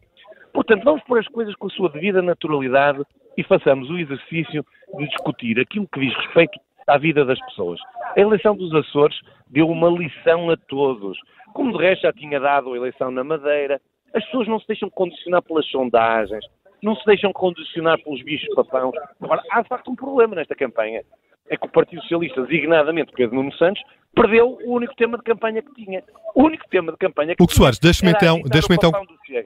Portanto, 0.53 0.83
vamos 0.83 1.03
pôr 1.03 1.19
as 1.19 1.27
coisas 1.27 1.53
com 1.55 1.67
a 1.67 1.69
sua 1.69 1.89
devida 1.89 2.21
naturalidade 2.21 3.03
e 3.37 3.43
façamos 3.43 3.89
o 3.89 3.97
exercício 3.97 4.65
de 4.97 5.07
discutir 5.07 5.59
aquilo 5.59 5.87
que 5.87 5.99
diz 5.99 6.15
respeito 6.15 6.57
à 6.87 6.97
vida 6.97 7.25
das 7.25 7.39
pessoas. 7.47 7.79
A 8.15 8.19
eleição 8.19 8.55
dos 8.55 8.73
Açores 8.73 9.19
deu 9.47 9.67
uma 9.67 9.89
lição 9.89 10.49
a 10.49 10.55
todos, 10.55 11.17
como 11.53 11.77
de 11.77 11.83
resto 11.83 12.03
já 12.03 12.13
tinha 12.13 12.39
dado 12.39 12.71
a 12.71 12.77
eleição 12.77 13.11
na 13.11 13.23
Madeira. 13.23 13.81
As 14.13 14.23
pessoas 14.25 14.47
não 14.47 14.59
se 14.59 14.67
deixam 14.67 14.89
condicionar 14.89 15.41
pelas 15.41 15.65
sondagens, 15.67 16.45
não 16.85 16.95
se 16.95 17.03
deixam 17.05 17.33
condicionar 17.33 18.01
pelos 18.03 18.21
bichos 18.21 18.47
papão. 18.53 18.93
Agora, 19.19 19.41
há 19.49 19.61
de 19.63 19.67
facto 19.67 19.89
um 19.89 19.95
problema 19.95 20.35
nesta 20.35 20.55
campanha. 20.55 21.01
É 21.49 21.57
que 21.57 21.65
o 21.65 21.69
Partido 21.69 22.01
Socialista, 22.03 22.41
designadamente 22.43 23.11
Pedro 23.11 23.35
Nuno 23.35 23.53
Santos, 23.53 23.81
perdeu 24.15 24.57
o 24.65 24.73
único 24.73 24.95
tema 24.95 25.17
de 25.17 25.23
campanha 25.23 25.61
que 25.61 25.73
tinha. 25.73 26.03
O 26.33 26.43
único 26.43 26.67
tema 26.69 26.91
de 26.91 26.97
campanha 26.97 27.35
que 27.35 27.43
Hugo 27.43 27.53
Soares, 27.53 27.77
deixe-me 27.77 28.11
então, 28.11 28.41
deixe 28.45 28.71
então, 28.71 28.91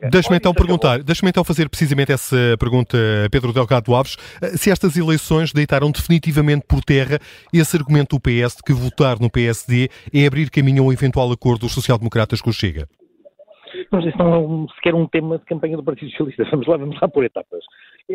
deixe 0.09 0.33
então 0.33 0.53
perguntar, 0.53 1.03
deixe-me 1.03 1.29
então 1.29 1.43
fazer 1.43 1.69
precisamente 1.69 2.11
essa 2.11 2.37
pergunta 2.59 2.97
a 3.25 3.29
Pedro 3.29 3.51
Delgado 3.51 3.93
Alves, 3.93 4.17
se 4.55 4.71
estas 4.71 4.95
eleições 4.95 5.51
deitaram 5.51 5.91
definitivamente 5.91 6.65
por 6.67 6.83
terra 6.83 7.19
esse 7.53 7.75
argumento 7.75 8.17
do 8.17 8.21
PS 8.21 8.57
de 8.57 8.63
que 8.63 8.73
votar 8.73 9.19
no 9.19 9.29
PSD 9.29 9.89
é 10.13 10.25
abrir 10.25 10.49
caminho 10.49 10.83
a 10.83 10.87
um 10.87 10.93
eventual 10.93 11.29
acordo 11.31 11.61
dos 11.61 11.73
social-democratas 11.73 12.41
com 12.41 12.49
o 12.49 12.53
Chega. 12.53 12.87
Mas 13.91 14.05
isso 14.05 14.17
não 14.17 14.33
é 14.33 14.37
um, 14.37 14.67
sequer 14.69 14.93
um 14.95 15.07
tema 15.07 15.37
de 15.37 15.45
campanha 15.45 15.77
do 15.77 15.83
Partido 15.83 16.09
Socialista. 16.11 16.43
Vamos 16.51 16.67
lá, 16.67 16.77
vamos 16.77 16.99
lá 16.99 17.07
por 17.07 17.23
etapas. 17.23 17.63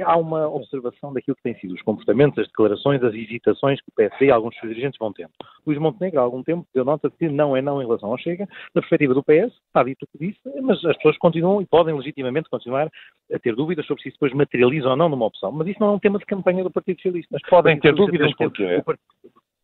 Há 0.02 0.16
uma 0.16 0.48
observação 0.48 1.12
daquilo 1.12 1.36
que 1.36 1.42
têm 1.42 1.54
sido 1.56 1.74
os 1.74 1.82
comportamentos, 1.82 2.38
as 2.38 2.48
declarações, 2.48 3.02
as 3.02 3.14
hesitações 3.14 3.80
que 3.80 3.88
o 3.88 3.94
PSD 3.94 4.26
e 4.26 4.30
alguns 4.30 4.50
dos 4.50 4.60
seus 4.60 4.70
dirigentes 4.70 4.98
vão 4.98 5.12
tendo. 5.12 5.30
Luís 5.66 5.78
Montenegro, 5.78 6.20
há 6.20 6.22
algum 6.22 6.42
tempo, 6.42 6.66
deu 6.74 6.84
nota 6.84 7.08
de 7.08 7.16
que 7.16 7.28
não 7.28 7.56
é 7.56 7.62
não 7.62 7.80
em 7.80 7.86
relação 7.86 8.10
ao 8.10 8.18
Chega. 8.18 8.48
Na 8.74 8.80
perspectiva 8.80 9.14
do 9.14 9.22
PS, 9.22 9.52
está 9.66 9.82
dito 9.84 10.02
o 10.02 10.06
que 10.06 10.26
disse, 10.26 10.40
mas 10.62 10.84
as 10.84 10.96
pessoas 10.96 11.16
continuam 11.18 11.62
e 11.62 11.66
podem 11.66 11.94
legitimamente 11.94 12.50
continuar 12.50 12.90
a 13.32 13.38
ter 13.38 13.54
dúvidas 13.54 13.86
sobre 13.86 14.02
se 14.02 14.08
isso 14.08 14.16
depois 14.16 14.32
materializa 14.32 14.88
ou 14.88 14.96
não 14.96 15.08
numa 15.08 15.26
opção. 15.26 15.52
Mas 15.52 15.68
isso 15.68 15.80
não 15.80 15.88
é 15.88 15.92
um 15.92 15.98
tema 15.98 16.18
de 16.18 16.26
campanha 16.26 16.64
do 16.64 16.70
Partido 16.70 16.96
Socialista. 16.96 17.28
Mas 17.32 17.42
podem 17.48 17.78
ter 17.78 17.94
dúvidas 17.94 18.32
porque... 18.36 18.82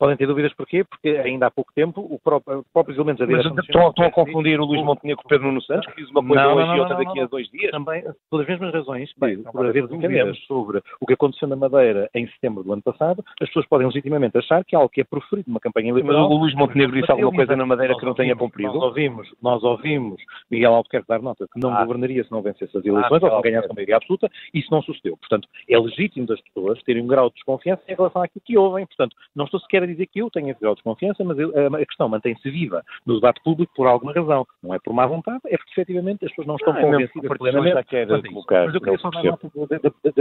Podem 0.00 0.16
ter 0.16 0.26
dúvidas 0.26 0.54
porquê? 0.54 0.83
Porque 0.83 1.11
ainda 1.11 1.49
há 1.49 1.50
pouco 1.50 1.71
tempo 1.75 2.00
o 2.00 2.19
próprio, 2.19 2.64
próprios 2.73 2.97
elementos 2.97 3.21
da 3.21 3.26
direção... 3.26 3.52
Mas 3.54 3.66
estão, 3.66 3.90
estão 3.90 4.07
a 4.07 4.11
confundir 4.11 4.59
o 4.59 4.64
Luís 4.64 4.83
Montenegro 4.83 5.23
com 5.23 5.28
o 5.28 5.28
Pedro 5.28 5.49
Nuno 5.49 5.61
Santos, 5.61 5.87
que 5.92 6.00
diz 6.00 6.11
uma 6.11 6.26
coisa 6.26 6.42
não, 6.42 6.54
hoje 6.54 6.66
não, 6.66 6.69
não, 6.69 6.76
e 6.76 6.80
outra 6.80 6.97
daqui 6.97 7.21
a 7.21 7.26
dois 7.26 7.50
dias? 7.50 7.71
Também, 7.71 8.02
pelas 8.30 8.47
mesmas 8.47 8.73
razões, 8.73 9.12
Bem, 9.19 9.42
por 9.42 9.66
haver 9.66 9.87
dúvidas 9.87 10.38
sobre 10.47 10.83
o 10.99 11.07
que 11.07 11.12
aconteceu 11.12 11.47
na 11.47 11.54
Madeira 11.54 12.09
em 12.14 12.26
setembro 12.28 12.64
do 12.64 12.73
ano 12.73 12.80
passado, 12.80 13.23
as 13.42 13.49
pessoas 13.49 13.66
podem 13.66 13.87
legitimamente 13.88 14.38
achar 14.38 14.64
que 14.64 14.75
algo 14.75 14.88
que 14.88 15.02
é 15.02 15.04
proferido 15.04 15.50
numa 15.50 15.61
campanha 15.61 15.90
eleitoral... 15.90 16.23
Mas 16.23 16.30
o 16.30 16.40
Luís 16.40 16.54
Montenegro 16.54 16.99
disse 16.99 17.12
alguma 17.12 17.33
coisa 17.33 17.54
na 17.54 17.66
Madeira 17.66 17.95
que 17.95 18.07
não 18.07 18.14
tenha 18.14 18.35
cumprido? 18.35 18.73
Nós 18.73 18.83
ouvimos, 18.83 19.28
nós 19.42 19.62
ouvimos 19.62 20.23
Miguel 20.50 20.73
Albuquerque 20.73 21.09
dar 21.09 21.21
nota 21.21 21.47
que 21.52 21.61
não 21.61 21.75
ah. 21.75 21.85
governaria 21.85 22.25
se 22.25 22.33
não 22.33 22.40
vencesse 22.40 22.75
as 22.75 22.85
eleições, 22.87 23.23
ah, 23.23 23.26
ou 23.26 23.30
se 23.30 23.37
não 23.37 23.42
ganhasse 23.42 23.69
a 23.71 23.75
maioria 23.75 23.97
absoluta, 23.97 24.30
isso 24.54 24.71
não 24.71 24.80
sucedeu. 24.80 25.14
Portanto, 25.19 25.47
é 25.69 25.78
legítimo 25.78 26.26
das 26.26 26.40
pessoas 26.40 26.83
terem 26.85 27.02
um 27.02 27.07
grau 27.07 27.28
de 27.28 27.35
desconfiança 27.35 27.83
em 27.87 27.95
relação 27.95 28.23
àquilo 28.23 28.42
que 28.42 28.57
ouvem. 28.57 28.87
Portanto, 28.87 29.14
não 29.37 29.45
estou 29.45 29.61
sequer 29.61 29.83
a 29.83 29.90
dizer 29.93 30.07
que 30.07 30.21
eu 30.21 30.31
tenha 30.31 30.57
grau 30.61 30.75
de 30.75 30.79
desconfiança, 30.79 31.25
mas 31.25 31.39
a 31.39 31.87
questão 31.87 32.09
mantém-se 32.09 32.51
viva 32.51 32.83
no 33.07 33.15
debate 33.15 33.43
público 33.43 33.73
por 33.75 33.87
alguma 33.87 34.13
razão. 34.13 34.47
Não 34.63 34.75
é 34.75 34.79
por 34.79 34.93
má 34.93 35.07
vontade, 35.07 35.41
é 35.47 35.57
porque 35.57 35.73
efetivamente 35.73 36.25
as 36.25 36.31
pessoas 36.31 36.47
não 36.47 36.57
estão 36.57 36.73
ah, 36.73 36.81
convencidas 36.81 37.39
plenamente. 37.39 37.75
Já 37.75 37.85
quer 37.85 38.07
colocar, 38.07 38.67
mas 38.67 38.75
eu 38.75 38.81
queria 38.81 38.99
dar 38.99 39.79
das, 39.79 39.93
das, 40.05 40.15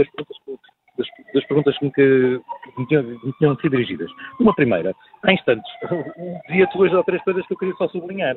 das, 0.96 1.08
das, 1.34 1.46
perguntas 1.46 1.78
que 1.78 1.84
me, 1.84 1.92
que 1.92 2.40
me, 2.78 2.86
tinham, 3.38 3.56
sido 3.56 3.70
dirigidas. 3.70 4.10
Uma 4.38 4.54
primeira, 4.54 4.94
há 5.22 5.32
instantes, 5.32 5.70
dizia-te 6.48 6.76
duas 6.76 6.92
ou 6.92 7.04
três 7.04 7.22
coisas 7.22 7.46
que 7.46 7.54
eu 7.54 7.58
queria 7.58 7.74
só 7.74 7.88
sublinhar. 7.88 8.36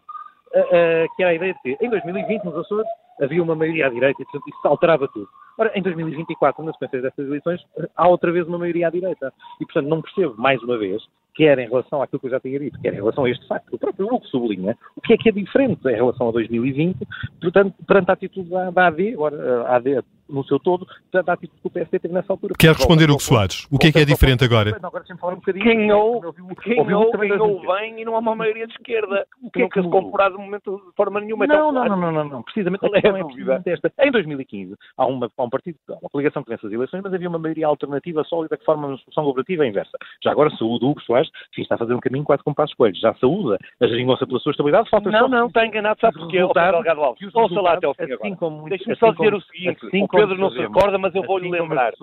Uh, 0.54 0.60
uh, 0.60 1.16
que 1.16 1.24
era 1.24 1.32
a 1.32 1.34
ideia 1.34 1.54
de 1.56 1.60
que 1.62 1.84
em 1.84 1.90
2020 1.90 2.44
nos 2.44 2.56
Açores 2.56 2.86
havia 3.22 3.44
uma 3.44 3.56
maioria 3.56 3.88
à 3.88 3.90
direita 3.90 4.22
e, 4.22 4.26
portanto, 4.26 4.48
isso 4.48 4.68
alterava 4.68 5.08
tudo. 5.08 5.28
Ora, 5.58 5.72
em 5.76 5.82
2024, 5.82 6.64
na 6.64 6.74
sequência 6.74 7.02
destas 7.02 7.28
eleições, 7.28 7.62
há 7.96 8.08
outra 8.08 8.32
vez 8.32 8.48
uma 8.48 8.58
maioria 8.58 8.88
à 8.88 8.90
direita. 8.90 9.32
E, 9.62 9.66
portanto, 9.66 9.88
não 9.88 10.02
percebo, 10.02 10.36
mais 10.38 10.62
uma 10.64 10.78
vez, 10.78 11.04
quer 11.36 11.58
em 11.60 11.68
relação 11.68 12.02
àquilo 12.02 12.20
que 12.20 12.28
eu 12.28 12.32
já 12.32 12.40
tinha 12.40 12.60
dito, 12.60 12.80
quer 12.80 12.94
em 12.94 12.98
relação 12.98 13.26
a 13.26 13.30
este 13.30 13.48
facto. 13.48 13.74
O 13.74 13.80
próprio 13.80 14.08
Hugo 14.08 14.26
sublinha 14.28 14.78
o 14.96 15.02
que 15.02 15.14
é 15.14 15.18
que 15.18 15.30
é 15.30 15.32
diferente 15.32 15.88
em 15.88 15.96
relação 15.96 16.30
a 16.30 16.32
2020, 16.32 16.98
portanto, 17.42 17.76
perante 17.86 18.10
a 18.12 18.14
atitude 18.14 18.50
da, 18.50 18.70
da 18.72 18.88
AD, 18.88 19.14
agora 19.14 19.64
a 19.64 19.76
AD 19.76 20.04
no 20.30 20.44
seu 20.46 20.60
todo, 20.60 20.88
perante 21.12 21.30
a 21.30 21.34
atitude 21.34 21.62
que 21.62 21.68
o 21.68 21.70
PSD 21.70 22.00
teve 22.00 22.14
nessa 22.14 22.32
altura. 22.34 22.54
Quer 22.58 22.74
responder 22.74 23.10
Hugo 23.10 23.22
Soares? 23.22 23.68
O 23.70 23.78
que 23.78 23.88
é 23.88 23.92
que 23.92 24.00
é 24.00 24.06
diferente 24.06 24.44
agora? 24.44 24.76
agora 24.76 25.04
falar 25.20 25.34
um 25.34 25.38
bocadinho. 25.38 25.64
Quem 25.64 25.92
ou, 25.92 26.34
quem 26.64 26.94
ou, 26.94 27.12
ganhou 27.12 27.62
bem 27.62 28.02
e 28.02 28.06
não 28.06 28.16
há 28.16 28.20
uma 28.20 28.36
maioria 28.36 28.66
de 28.66 28.74
esquerda. 28.74 29.26
O 29.42 29.52
que, 29.52 29.62
é 29.62 29.70
que 29.70 29.80
nunca 29.80 29.84
se 29.84 29.90
comprou 29.90 30.32
de 30.32 30.38
momento 30.38 30.82
de 30.90 30.96
forma 30.96 31.20
nenhuma. 31.20 31.46
Não, 31.46 31.72
não, 31.72 31.86
não, 31.86 32.12
não, 32.12 32.24
não, 32.24 32.42
precisamente 32.42 32.86
a 33.08 33.14
questão 33.14 33.18
é 33.18 33.24
precisamente 33.24 33.70
esta. 33.70 33.92
Em 34.00 34.12
2015, 34.12 34.76
há, 34.98 35.06
uma, 35.06 35.30
há 35.38 35.44
um 35.44 35.50
partido, 35.50 35.78
uma 35.90 36.10
coligação 36.10 36.44
que 36.44 36.50
vence 36.50 36.66
as 36.66 36.72
eleições, 36.72 37.02
mas 37.04 37.14
havia 37.14 37.30
uma 37.30 37.40
maioria 37.40 37.68
alternativa 37.68 38.24
sólida 38.24 38.58
que 38.58 38.66
forma 38.66 38.88
uma 38.88 38.98
solução 38.98 39.24
governativa 39.24 39.66
inversa. 39.66 39.98
Já 40.24 40.32
agora 40.32 40.50
saúde 40.58 40.86
Hugo 40.86 41.02
Soares, 41.02 41.30
que 41.52 41.62
está 41.62 41.76
a 41.76 41.78
fazer 41.78 41.94
um 41.94 42.00
caminho 42.00 42.24
quase 42.24 42.44
com 42.44 42.54
passos 42.54 42.76
coelhos. 42.76 43.00
Já 43.00 43.14
saúda 43.16 43.58
a 43.82 43.88
geringonça 43.88 44.26
pela 44.26 44.40
sua 44.40 44.52
estabilidade, 44.52 44.90
falta 44.90 45.10
Não, 45.10 45.28
não, 45.28 45.48
está 45.48 45.66
enganado, 45.66 46.00
sabe 46.00 46.18
porquê? 46.18 46.38
Delgado 46.38 47.02
Alves. 47.02 47.36
Ouça 47.36 47.62
lá 47.62 47.74
até 47.74 47.88
o 47.88 47.94
fim 47.94 48.04
assim 48.04 48.14
agora. 48.14 48.70
Deixe-me 48.70 48.96
só 48.96 49.12
dizer 49.12 49.34
o 49.34 49.42
seguinte, 49.42 49.86
assim 49.86 50.04
o 50.04 50.08
Pedro 50.08 50.38
não 50.38 50.52
se 50.52 50.60
recorda, 50.60 50.98
mas 50.98 51.14
eu 51.16 51.24
vou-lhe 51.24 51.48
assim 51.48 51.62
lembrar. 51.62 51.94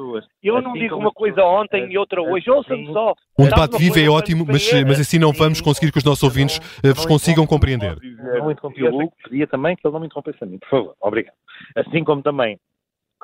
Eu 0.43 0.61
não 0.61 0.71
assim 0.71 0.81
digo 0.81 0.97
uma 0.97 1.13
coisa 1.13 1.43
ontem 1.45 1.91
e 1.91 1.99
outra 1.99 2.21
hoje, 2.23 2.51
ouça-me 2.51 2.85
assim 2.85 2.93
só. 2.93 3.15
Um 3.39 3.45
debate 3.45 3.79
vivo 3.79 3.99
é 3.99 4.09
ótimo, 4.09 4.45
mas, 4.47 4.71
mas 4.85 5.01
assim 5.01 5.19
não 5.19 5.33
vamos 5.33 5.61
conseguir 5.61 5.91
que 5.93 5.99
os 5.99 6.05
nossos 6.05 6.23
ouvintes 6.23 6.61
eh, 6.85 6.93
vos 6.93 7.07
consigam 7.07 7.47
compreender. 7.47 7.97
Não 8.39 8.51
interrompi 8.51 8.83
o 8.85 8.95
Hugo, 8.95 9.13
pedia 9.25 9.47
também 9.47 9.77
que 9.77 9.87
ele 9.87 9.93
não 9.93 10.01
me 10.01 10.07
interrompesse 10.07 10.43
a 10.43 10.47
mim, 10.47 10.59
por 10.59 10.69
favor. 10.69 10.89
Obrigado. 11.00 11.35
Assim 11.76 12.05
como 12.05 12.22
também 12.22 12.59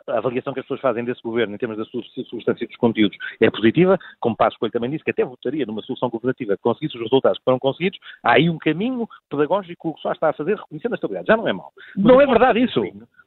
a 0.09 0.18
avaliação 0.18 0.52
que 0.52 0.61
as 0.61 0.66
pessoas 0.66 0.81
fazem 0.81 1.05
desse 1.05 1.22
governo 1.22 1.55
em 1.55 1.59
termos 1.59 1.79
da 1.79 1.85
substância 1.85 2.66
dos 2.66 2.76
conteúdos 2.76 3.16
é 3.40 3.50
positiva, 3.50 3.98
como 4.20 4.37
Passos 4.37 4.59
Coelho 4.59 4.72
também 4.72 4.90
disse, 4.90 5.05
que 5.05 5.11
até 5.11 5.24
votaria 5.24 5.66
numa 5.66 5.83
solução 5.83 6.09
governativa 6.11 6.57
que 6.57 6.62
conseguisse 6.62 6.96
os 6.96 7.02
resultados 7.02 7.38
que 7.38 7.44
foram 7.44 7.59
conseguidos, 7.59 7.98
há 8.22 8.35
aí 8.35 8.48
um 8.48 8.59
caminho 8.59 9.09
pedagógico 9.29 9.94
que 9.94 10.09
o 10.09 10.12
está 10.12 10.29
a 10.29 10.33
fazer 10.33 10.57
reconhecendo 10.57 10.92
a 10.92 10.96
estabilidade. 10.96 11.26
Já 11.26 11.37
não 11.37 11.48
é 11.48 11.52
mau. 11.52 11.72
não 11.96 12.20
é 12.20 12.26
verdade 12.26 12.62
isso. 12.62 12.81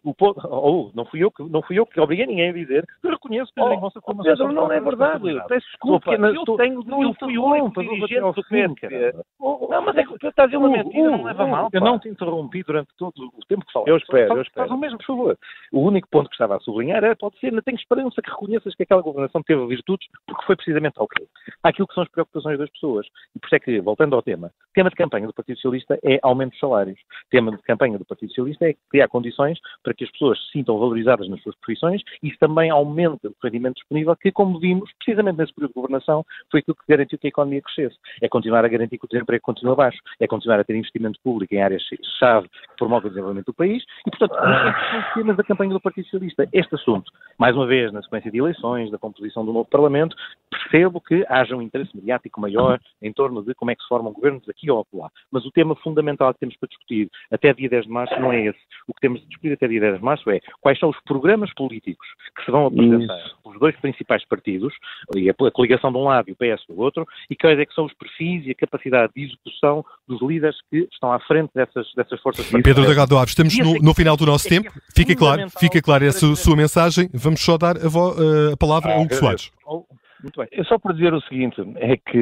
O, 0.03 0.13
ou, 0.47 0.91
não, 0.95 1.05
fui 1.05 1.23
eu 1.23 1.29
que, 1.29 1.43
não 1.43 1.61
fui 1.61 1.77
eu 1.77 1.85
que 1.85 1.99
obriguei 1.99 2.25
ninguém 2.25 2.49
a 2.49 2.53
dizer, 2.53 2.85
eu 3.03 3.09
reconheço 3.11 3.53
que 3.53 3.59
oh, 3.59 3.65
uma 3.65 4.23
Pedro, 4.23 4.51
não 4.51 4.71
é 4.71 4.79
verdade. 4.79 5.23
Peço 5.47 5.67
desculpa, 5.67 6.17
mas 6.17 6.33
eu 6.33 6.43
tenho, 6.55 6.83
eu 7.03 7.13
fui 7.19 7.37
o 7.37 7.45
único 7.45 7.81
dirigente 7.81 8.21
do 8.21 8.43
PSD. 8.43 9.13
Não, 9.39 9.81
mas 9.81 9.97
é 9.97 10.03
que 10.03 10.13
estás 10.13 10.33
a 10.37 10.45
dizer 10.45 10.57
uma 10.57 10.69
mentira, 10.69 11.11
não 11.11 11.23
leva 11.23 11.45
mal. 11.45 11.69
Eu 11.71 11.81
não 11.81 11.99
te 11.99 12.07
interrompi 12.07 12.63
durante 12.63 12.89
todo 12.97 13.13
o 13.17 13.45
tempo 13.47 13.65
que 13.65 13.73
falaste. 13.73 13.89
Eu 13.89 13.97
espero, 13.97 14.37
eu 14.37 14.41
espero. 14.41 14.67
Faz 14.67 14.71
o 14.71 14.81
mesmo, 14.81 14.97
por 14.99 15.05
favor. 15.05 15.37
O 15.71 15.81
único 15.81 16.07
ponto 16.09 16.29
que 16.29 16.35
estava 16.35 16.55
a 16.55 16.59
sublinhar 16.59 17.03
é, 17.03 17.13
pode 17.15 17.37
ser, 17.39 17.47
ainda 17.47 17.61
tenho 17.61 17.77
esperança 17.77 18.21
que 18.21 18.29
reconheças 18.29 18.73
que 18.75 18.83
aquela 18.83 19.01
governação 19.01 19.43
teve 19.43 19.65
virtudes, 19.67 20.07
porque 20.25 20.45
foi 20.45 20.55
precisamente 20.55 20.97
ao 20.97 21.07
quê? 21.07 21.27
Aquilo 21.63 21.87
que 21.87 21.93
são 21.93 22.03
as 22.03 22.09
preocupações 22.09 22.57
das 22.57 22.69
pessoas. 22.69 23.05
E 23.35 23.39
por 23.39 23.47
isso 23.47 23.55
é 23.55 23.59
que, 23.59 23.81
voltando 23.81 24.15
ao 24.15 24.21
tema, 24.21 24.51
tema 24.73 24.89
de 24.89 24.95
campanha 24.95 25.27
do 25.27 25.33
Partido 25.33 25.55
Socialista 25.55 25.99
é 26.03 26.19
aumento 26.23 26.51
dos 26.51 26.59
salários. 26.59 26.99
Tema 27.29 27.51
de 27.51 27.61
campanha 27.63 27.97
do 27.97 28.05
Partido 28.05 28.29
Socialista 28.29 28.69
é 28.69 28.75
criar 28.89 29.07
condições 29.07 29.59
para 29.83 29.88
que 29.93 29.99
que 29.99 30.05
as 30.05 30.11
pessoas 30.11 30.39
se 30.45 30.51
sintam 30.53 30.79
valorizadas 30.79 31.27
nas 31.27 31.41
suas 31.43 31.55
profissões, 31.57 32.01
isso 32.23 32.37
também 32.39 32.69
aumenta 32.69 33.27
o 33.27 33.35
rendimento 33.43 33.75
disponível, 33.75 34.15
que, 34.15 34.31
como 34.31 34.57
vimos, 34.57 34.89
precisamente 34.97 35.37
nesse 35.37 35.53
período 35.53 35.71
de 35.71 35.75
governação, 35.75 36.25
foi 36.49 36.61
aquilo 36.61 36.75
que 36.75 36.83
garantiu 36.87 37.19
que 37.19 37.27
a 37.27 37.29
economia 37.29 37.61
crescesse. 37.61 37.97
É 38.21 38.29
continuar 38.29 38.63
a 38.63 38.69
garantir 38.69 38.97
que 38.97 39.05
o 39.05 39.09
desemprego 39.09 39.43
continua 39.43 39.75
baixo, 39.75 39.99
é 40.19 40.25
continuar 40.25 40.59
a 40.59 40.63
ter 40.63 40.75
investimento 40.75 41.19
público 41.21 41.53
em 41.53 41.61
áreas-chave 41.61 42.47
que 42.47 42.75
promovem 42.77 43.07
o 43.07 43.09
desenvolvimento 43.09 43.47
do 43.47 43.53
país 43.53 43.83
e, 44.07 44.09
portanto, 44.09 44.35
são 44.35 44.99
os 44.99 45.13
temas 45.13 45.37
da 45.37 45.43
campanha 45.43 45.73
do 45.73 45.81
Partido 45.81 46.05
Socialista. 46.05 46.47
Este 46.53 46.75
assunto, 46.75 47.11
mais 47.37 47.55
uma 47.55 47.67
vez, 47.67 47.91
na 47.91 48.01
sequência 48.01 48.31
de 48.31 48.37
eleições, 48.37 48.89
da 48.89 48.97
composição 48.97 49.45
do 49.45 49.51
novo 49.51 49.69
Parlamento, 49.69 50.15
percebo 50.49 51.01
que 51.01 51.25
haja 51.27 51.55
um 51.55 51.61
interesse 51.61 51.95
mediático 51.95 52.39
maior 52.39 52.79
em 53.01 53.11
torno 53.11 53.43
de 53.43 53.53
como 53.55 53.71
é 53.71 53.75
que 53.75 53.81
se 53.81 53.87
formam 53.89 54.13
governos 54.13 54.47
aqui 54.47 54.71
ou 54.71 54.85
lá. 54.93 55.09
Mas 55.31 55.45
o 55.45 55.51
tema 55.51 55.75
fundamental 55.75 56.33
que 56.33 56.39
temos 56.39 56.55
para 56.57 56.69
discutir 56.69 57.09
até 57.31 57.53
dia 57.53 57.69
10 57.69 57.85
de 57.85 57.91
março 57.91 58.19
não 58.19 58.31
é 58.31 58.45
esse. 58.45 58.59
O 58.87 58.93
que 58.93 59.01
temos 59.01 59.19
de 59.21 59.27
discutir 59.27 59.53
até 59.53 59.67
dia 59.67 59.78
10 59.79 59.97
de 59.97 60.03
março 60.03 60.29
é 60.29 60.39
quais 60.61 60.79
são 60.79 60.89
os 60.89 60.99
programas 61.01 61.53
políticos 61.53 62.07
que 62.35 62.45
se 62.45 62.51
vão 62.51 62.67
apresentar 62.67 63.17
pelos 63.43 63.59
dois 63.59 63.75
principais 63.77 64.25
partidos, 64.25 64.73
a 65.15 65.51
coligação 65.51 65.91
de 65.91 65.97
um 65.97 66.03
lado 66.03 66.29
e 66.29 66.31
o 66.31 66.35
PS 66.35 66.65
do 66.67 66.79
outro, 66.79 67.05
e 67.29 67.35
quais 67.35 67.59
é 67.59 67.65
que 67.65 67.73
são 67.73 67.85
os 67.85 67.93
perfis 67.93 68.45
e 68.45 68.51
a 68.51 68.55
capacidade 68.55 69.13
de 69.15 69.23
execução 69.23 69.83
dos 70.07 70.21
líderes 70.21 70.57
que 70.69 70.87
estão 70.91 71.11
à 71.11 71.19
frente 71.19 71.51
dessas, 71.53 71.87
dessas 71.95 72.19
forças 72.21 72.45
partidárias. 72.45 72.63
Pedro 72.63 72.85
Delgado 72.85 73.17
Alves, 73.17 73.31
estamos 73.31 73.57
no, 73.57 73.73
no, 73.79 73.93
final 73.93 74.15
do 74.15 74.25
nosso 74.25 74.47
é 74.47 74.49
tempo. 74.49 74.71
Fica 74.95 75.15
claro, 75.15 75.49
fica 75.59 75.81
clara 75.81 76.05
essa 76.05 76.35
sua 76.35 76.55
mensagem. 76.55 77.09
Vamos 77.13 77.41
só 77.41 77.57
dar 77.57 77.77
a, 77.77 77.89
vo, 77.89 78.15
a 78.53 78.57
palavra 78.57 78.93
a 78.93 78.99
Hugo 78.99 79.13
Soares. 79.13 79.51
Muito 80.21 80.37
bem. 80.37 80.49
Eu 80.51 80.65
só 80.65 80.77
por 80.77 80.93
dizer 80.93 81.13
o 81.13 81.21
seguinte, 81.21 81.55
é 81.77 81.95
que, 81.95 82.19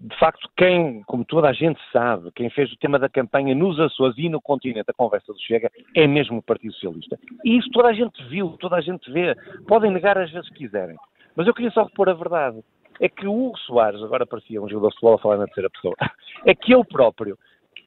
de 0.00 0.18
facto, 0.18 0.48
quem, 0.56 1.02
como 1.04 1.24
toda 1.24 1.48
a 1.48 1.52
gente 1.52 1.80
sabe, 1.90 2.30
quem 2.32 2.50
fez 2.50 2.70
o 2.70 2.76
tema 2.76 2.98
da 2.98 3.08
campanha 3.08 3.54
nos 3.54 3.80
Açores 3.80 4.16
e 4.18 4.28
no 4.28 4.40
continente, 4.40 4.90
a 4.90 4.94
conversa 4.94 5.32
do 5.32 5.40
Chega, 5.40 5.70
é 5.94 6.06
mesmo 6.06 6.38
o 6.38 6.42
Partido 6.42 6.74
Socialista. 6.74 7.18
E 7.44 7.56
isso 7.56 7.70
toda 7.70 7.88
a 7.88 7.92
gente 7.94 8.22
viu, 8.28 8.56
toda 8.58 8.76
a 8.76 8.80
gente 8.82 9.10
vê. 9.10 9.34
Podem 9.66 9.90
negar 9.90 10.18
às 10.18 10.30
vezes 10.30 10.48
que 10.50 10.58
quiserem. 10.58 10.96
Mas 11.34 11.46
eu 11.46 11.54
queria 11.54 11.70
só 11.70 11.84
repor 11.84 12.08
a 12.08 12.14
verdade. 12.14 12.58
É 13.00 13.08
que 13.08 13.26
o 13.26 13.32
Hugo 13.32 13.58
Soares, 13.60 14.02
agora 14.02 14.26
parecia 14.26 14.60
um 14.60 14.68
jogador 14.68 14.88
de 14.88 14.94
futebol 14.94 15.14
a 15.14 15.18
falar 15.18 15.36
na 15.38 15.46
terceira 15.46 15.70
pessoa, 15.70 15.94
é 16.44 16.54
que 16.54 16.72
eu 16.72 16.84
próprio 16.84 17.38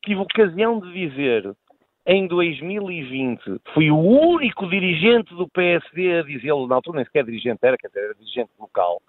tive 0.04 0.22
ocasião 0.22 0.80
de 0.80 0.92
dizer 0.92 1.54
em 2.06 2.28
2020 2.28 3.62
fui 3.74 3.92
o 3.92 4.00
único 4.00 4.68
dirigente 4.68 5.36
do 5.36 5.48
PSD 5.48 6.20
a 6.20 6.24
dizê-lo, 6.24 6.68
na 6.68 6.76
altura 6.76 6.98
nem 6.98 7.06
sequer 7.06 7.24
dirigente 7.24 7.60
era, 7.62 7.78
quer 7.78 7.90
dizer, 7.90 8.06
era 8.06 8.16
dirigente 8.16 8.50
local, 8.60 9.02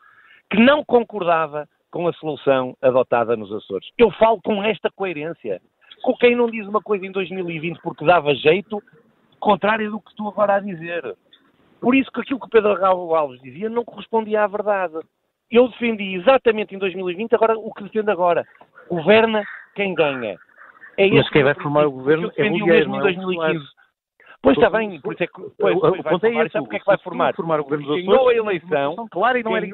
que 0.52 0.60
não 0.60 0.84
concordava 0.84 1.66
com 1.90 2.06
a 2.06 2.12
solução 2.12 2.76
adotada 2.82 3.34
nos 3.34 3.50
Açores. 3.50 3.88
Eu 3.96 4.10
falo 4.12 4.38
com 4.42 4.62
esta 4.62 4.90
coerência. 4.90 5.62
Com 6.02 6.14
quem 6.14 6.36
não 6.36 6.46
diz 6.50 6.66
uma 6.66 6.82
coisa 6.82 7.06
em 7.06 7.10
2020 7.10 7.80
porque 7.80 8.04
dava 8.04 8.34
jeito, 8.34 8.82
contrário 9.40 9.90
do 9.90 9.98
que 9.98 10.10
estou 10.10 10.28
agora 10.28 10.56
a 10.56 10.60
dizer. 10.60 11.16
Por 11.80 11.94
isso 11.94 12.12
que 12.12 12.20
aquilo 12.20 12.38
que 12.38 12.46
o 12.46 12.50
Pedro 12.50 12.74
Raul 12.74 13.14
Alves 13.14 13.40
dizia 13.40 13.70
não 13.70 13.82
correspondia 13.82 14.44
à 14.44 14.46
verdade. 14.46 14.98
Eu 15.50 15.68
defendi 15.68 16.16
exatamente 16.16 16.74
em 16.74 16.78
2020 16.78 17.34
agora 17.34 17.58
o 17.58 17.72
que 17.72 17.84
defendo 17.84 18.10
agora. 18.10 18.44
Governa 18.90 19.42
quem 19.74 19.94
ganha. 19.94 20.36
É 20.98 21.08
Mas 21.08 21.30
quem 21.30 21.44
vai 21.44 21.54
formar 21.54 21.86
o 21.86 21.92
governo 21.92 22.30
é 22.36 22.44
o 22.44 22.66
mesmo 22.66 22.96
em 22.96 23.00
2015. 23.00 23.64
Pois 24.42 24.56
está 24.56 24.68
bem, 24.68 25.00
por 25.00 25.14
isso 25.14 25.22
é 25.22 25.26
que 25.28 25.32
pois, 25.32 25.78
pois, 25.78 26.00
o 26.00 26.02
ponto 26.02 26.26
é. 26.26 26.48
Sabe 26.48 26.64
porque 26.64 26.76
é 26.76 26.80
que 26.80 26.86
vai 26.86 26.98
formar? 26.98 27.34
formar 27.34 27.60
o 27.60 27.64
governo 27.64 27.86
dos 27.86 28.04
Ganhou 28.04 28.28
a 28.28 28.34
eleição. 28.34 29.08
Claro, 29.10 29.38
e 29.38 29.42
não 29.42 29.56
era. 29.56 29.66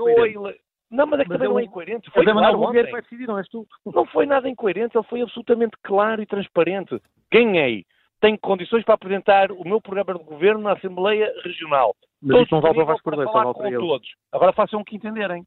Não, 0.90 1.06
mas 1.06 1.20
é 1.20 1.22
que 1.24 1.28
mas 1.28 1.38
também 1.38 1.52
não 1.52 1.58
é 1.58 1.64
incoerente. 1.64 2.10
Foi 2.10 2.24
claro 2.24 2.40
Manuel 2.40 2.90
vai 2.90 3.02
decidir, 3.02 3.26
não 3.26 3.38
és 3.38 3.48
tu. 3.48 3.66
Não 3.94 4.06
foi 4.06 4.26
nada 4.26 4.48
incoerente, 4.48 4.96
ele 4.96 5.06
foi 5.06 5.20
absolutamente 5.20 5.76
claro 5.82 6.22
e 6.22 6.26
transparente. 6.26 7.00
Ganhei. 7.30 7.84
Tenho 8.20 8.38
condições 8.38 8.84
para 8.84 8.94
apresentar 8.94 9.52
o 9.52 9.64
meu 9.64 9.80
programa 9.80 10.18
de 10.18 10.24
governo 10.24 10.62
na 10.62 10.72
Assembleia 10.72 11.32
Regional. 11.44 11.94
Mas 12.20 12.32
Todos 12.32 12.46
isso 12.46 12.54
não 12.54 12.62
vale 12.62 12.74
para 12.74 12.84
Vasco 12.84 13.04
Cordeiro, 13.04 13.30
só 13.30 13.42
vale 13.44 13.54
para 13.54 13.68
ele. 13.68 13.78
Todos. 13.78 14.08
Agora 14.32 14.52
façam 14.52 14.80
o 14.80 14.84
que 14.84 14.96
entenderem. 14.96 15.44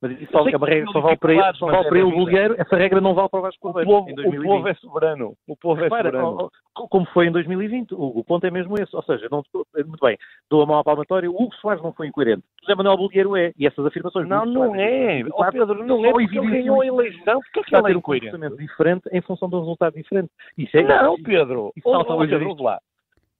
Mas 0.00 0.18
isso 0.18 0.32
só, 0.32 0.48
é 0.48 0.56
uma 0.56 0.66
regra 0.66 0.90
só 0.92 1.00
vale 1.00 1.16
para 1.18 1.32
ele, 1.32 1.54
só 1.56 1.66
vale 1.66 1.88
para 1.88 1.98
ele 1.98 2.06
o 2.06 2.10
Bolgueiro, 2.10 2.54
essa 2.58 2.74
regra 2.74 3.02
não 3.02 3.12
vale 3.12 3.28
para 3.28 3.38
o 3.38 3.42
Vasco 3.42 3.60
Cordeiro. 3.60 3.90
O 3.90 4.04
povo, 4.06 4.10
o 4.10 4.42
povo 4.42 4.68
é 4.68 4.74
soberano. 4.74 5.34
O 5.46 5.56
povo 5.56 5.80
é 5.80 5.84
Repara, 5.84 6.10
soberano. 6.10 6.50
Como 6.72 7.06
foi 7.06 7.26
em 7.26 7.32
2020, 7.32 7.92
o, 7.92 8.18
o, 8.18 8.24
ponto 8.24 8.46
é 8.46 8.50
mesmo 8.50 8.80
esse. 8.80 8.96
Ou 8.96 9.02
seja, 9.02 9.28
não, 9.30 9.42
muito 9.52 10.00
bem, 10.02 10.16
dou 10.48 10.62
a 10.62 10.66
mão 10.66 10.78
à 10.78 10.84
palmatória, 10.84 11.30
o 11.30 11.34
Hugo 11.34 11.54
Soares 11.56 11.82
não 11.82 11.92
foi 11.92 12.06
incoerente. 12.06 12.42
José 12.62 12.74
Manuel 12.74 12.96
Bolgueiro 12.96 13.36
é, 13.36 13.52
e 13.58 13.66
essas 13.66 13.84
afirmações... 13.84 14.26
Não, 14.26 14.46
não 14.46 14.74
é. 14.74 15.22
Oh, 15.32 15.44
Pedro, 15.52 15.84
não 15.84 16.04
é 16.06 16.12
porque 16.12 16.38
ele 16.38 16.50
ganhou 16.50 16.80
a 16.80 16.86
eleição. 16.86 17.40
Porque 17.40 17.60
é 17.60 17.62
que 17.64 17.76
ele 17.76 17.92
é 17.92 17.96
incoerente? 17.96 18.36
um 18.36 18.56
diferente 18.56 19.02
em 19.12 19.20
função 19.20 19.50
de 19.50 19.56
um 19.56 19.60
resultado 19.60 19.94
diferente. 19.94 20.30
Isso 20.56 20.78
é, 20.78 20.82
não, 20.82 21.16
Pedro. 21.22 21.72
Isso 21.76 21.86
oh, 21.86 22.00
oh, 22.00 22.18
Pedro, 22.26 22.62
lá. 22.62 22.78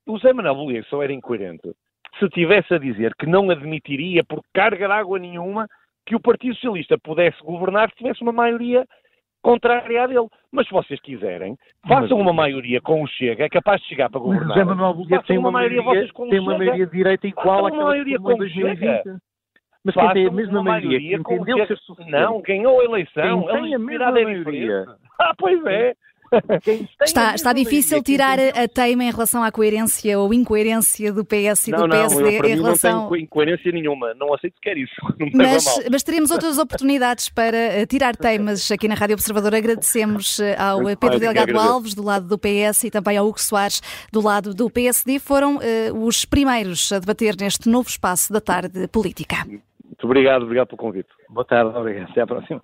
O 0.07 0.19
José 0.19 0.35
Manuel 0.35 0.57
Bolgueiro 0.57 0.87
só 0.87 1.03
era 1.03 1.13
incoerente 1.13 1.73
se 2.19 2.29
tivesse 2.29 2.75
a 2.75 2.79
dizer 2.79 3.15
que 3.19 3.27
não 3.27 3.51
admitiria 3.51 4.23
por 4.25 4.43
carga 4.53 4.87
de 4.87 4.93
água 4.93 5.19
nenhuma 5.19 5.67
que 6.07 6.17
o 6.17 6.21
Partido 6.21 6.55
Socialista 6.55 6.99
pudesse 6.99 7.41
governar 7.43 7.89
se 7.91 7.97
tivesse 7.97 8.23
uma 8.23 8.33
maioria 8.33 8.87
contrária 9.43 10.03
a 10.03 10.07
dele. 10.07 10.29
Mas 10.53 10.67
se 10.67 10.73
vocês 10.73 11.01
quiserem, 11.01 11.57
façam 11.87 12.19
uma 12.19 12.33
maioria 12.33 12.81
com 12.81 13.03
o 13.03 13.07
Chega, 13.07 13.45
é 13.45 13.49
capaz 13.49 13.81
de 13.83 13.89
chegar 13.89 14.11
para 14.11 14.21
governar. 14.21 14.49
José 14.49 14.65
Manuel 14.65 15.23
tem 15.27 15.39
uma 15.39 15.51
maioria, 15.51 15.83
maioria 15.83 16.13
tem 16.13 16.41
uma 16.41 16.59
maioria 16.59 16.87
de 16.87 16.93
direita 16.93 17.27
igual 17.27 17.67
àquela 17.67 17.85
maioria 17.85 18.19
com 18.19 18.37
2020. 18.37 19.21
Mas 19.83 19.95
quem 19.95 20.13
tem 20.13 20.27
a 20.27 20.31
mesma 20.31 20.63
maioria, 20.63 20.91
maioria 20.91 21.25
que 21.25 21.35
entendeu 21.35 21.67
ser 21.67 21.79
suficiente. 21.79 22.11
Não, 22.11 22.43
ganhou 22.43 22.81
a 22.81 22.85
eleição. 22.85 23.47
Quem 23.47 23.63
tem 23.63 23.75
a 23.75 23.79
mesma 23.79 24.13
maioria. 24.13 24.87
Ah, 25.19 25.33
pois 25.39 25.65
é. 25.67 25.95
Está, 27.03 27.35
está 27.35 27.53
difícil 27.53 28.03
tirar 28.03 28.39
a 28.39 28.69
teima 28.69 29.05
em 29.05 29.11
relação 29.11 29.43
à 29.43 29.51
coerência 29.51 30.19
ou 30.19 30.33
incoerência 30.33 31.13
do 31.13 31.25
PS 31.25 31.69
e 31.69 31.73
do 31.73 31.87
não, 31.87 31.89
PSD 31.89 32.39
não, 32.39 32.49
em 32.49 32.55
relação. 32.55 33.03
Não 33.03 33.11
tenho 33.11 33.23
incoerência 33.23 33.73
nenhuma, 33.73 34.15
não 34.15 34.33
aceito 34.35 34.55
sequer 34.55 34.77
isso. 34.77 34.95
Mas, 35.35 35.65
mas, 35.91 36.03
teremos 36.03 36.31
outras 36.31 36.59
oportunidades 36.59 37.29
para 37.29 37.57
eh, 37.57 37.87
tirar 37.87 38.17
temas 38.17 38.71
aqui 38.71 38.89
na 38.89 38.95
Rádio 38.95 39.15
Observador. 39.15 39.55
Agradecemos 39.55 40.41
eh, 40.41 40.57
ao 40.59 40.85
Pedro 40.97 41.19
Delgado 41.19 41.59
Alves, 41.59 41.95
do 41.95 42.03
lado 42.03 42.27
do 42.27 42.39
PS, 42.39 42.85
e 42.85 42.91
também 42.91 43.17
ao 43.17 43.27
Hugo 43.27 43.41
Soares, 43.41 43.81
do 44.13 44.21
lado 44.21 44.55
do 44.55 44.69
PSD. 44.71 45.19
Foram 45.19 45.57
uh, 45.57 46.05
os 46.05 46.25
primeiros 46.25 46.93
a 46.93 46.99
debater 46.99 47.37
neste 47.39 47.69
novo 47.69 47.89
espaço 47.89 48.33
da 48.33 48.41
tarde 48.41 48.89
política. 48.89 49.37
Muito 49.47 50.05
obrigado, 50.05 50.43
obrigado 50.43 50.69
pelo 50.69 50.79
convite. 50.79 51.09
Boa 51.29 51.45
tarde, 51.45 51.77
obrigado. 51.77 52.11
Até 52.11 52.23
à 52.23 52.27
próxima. 52.27 52.63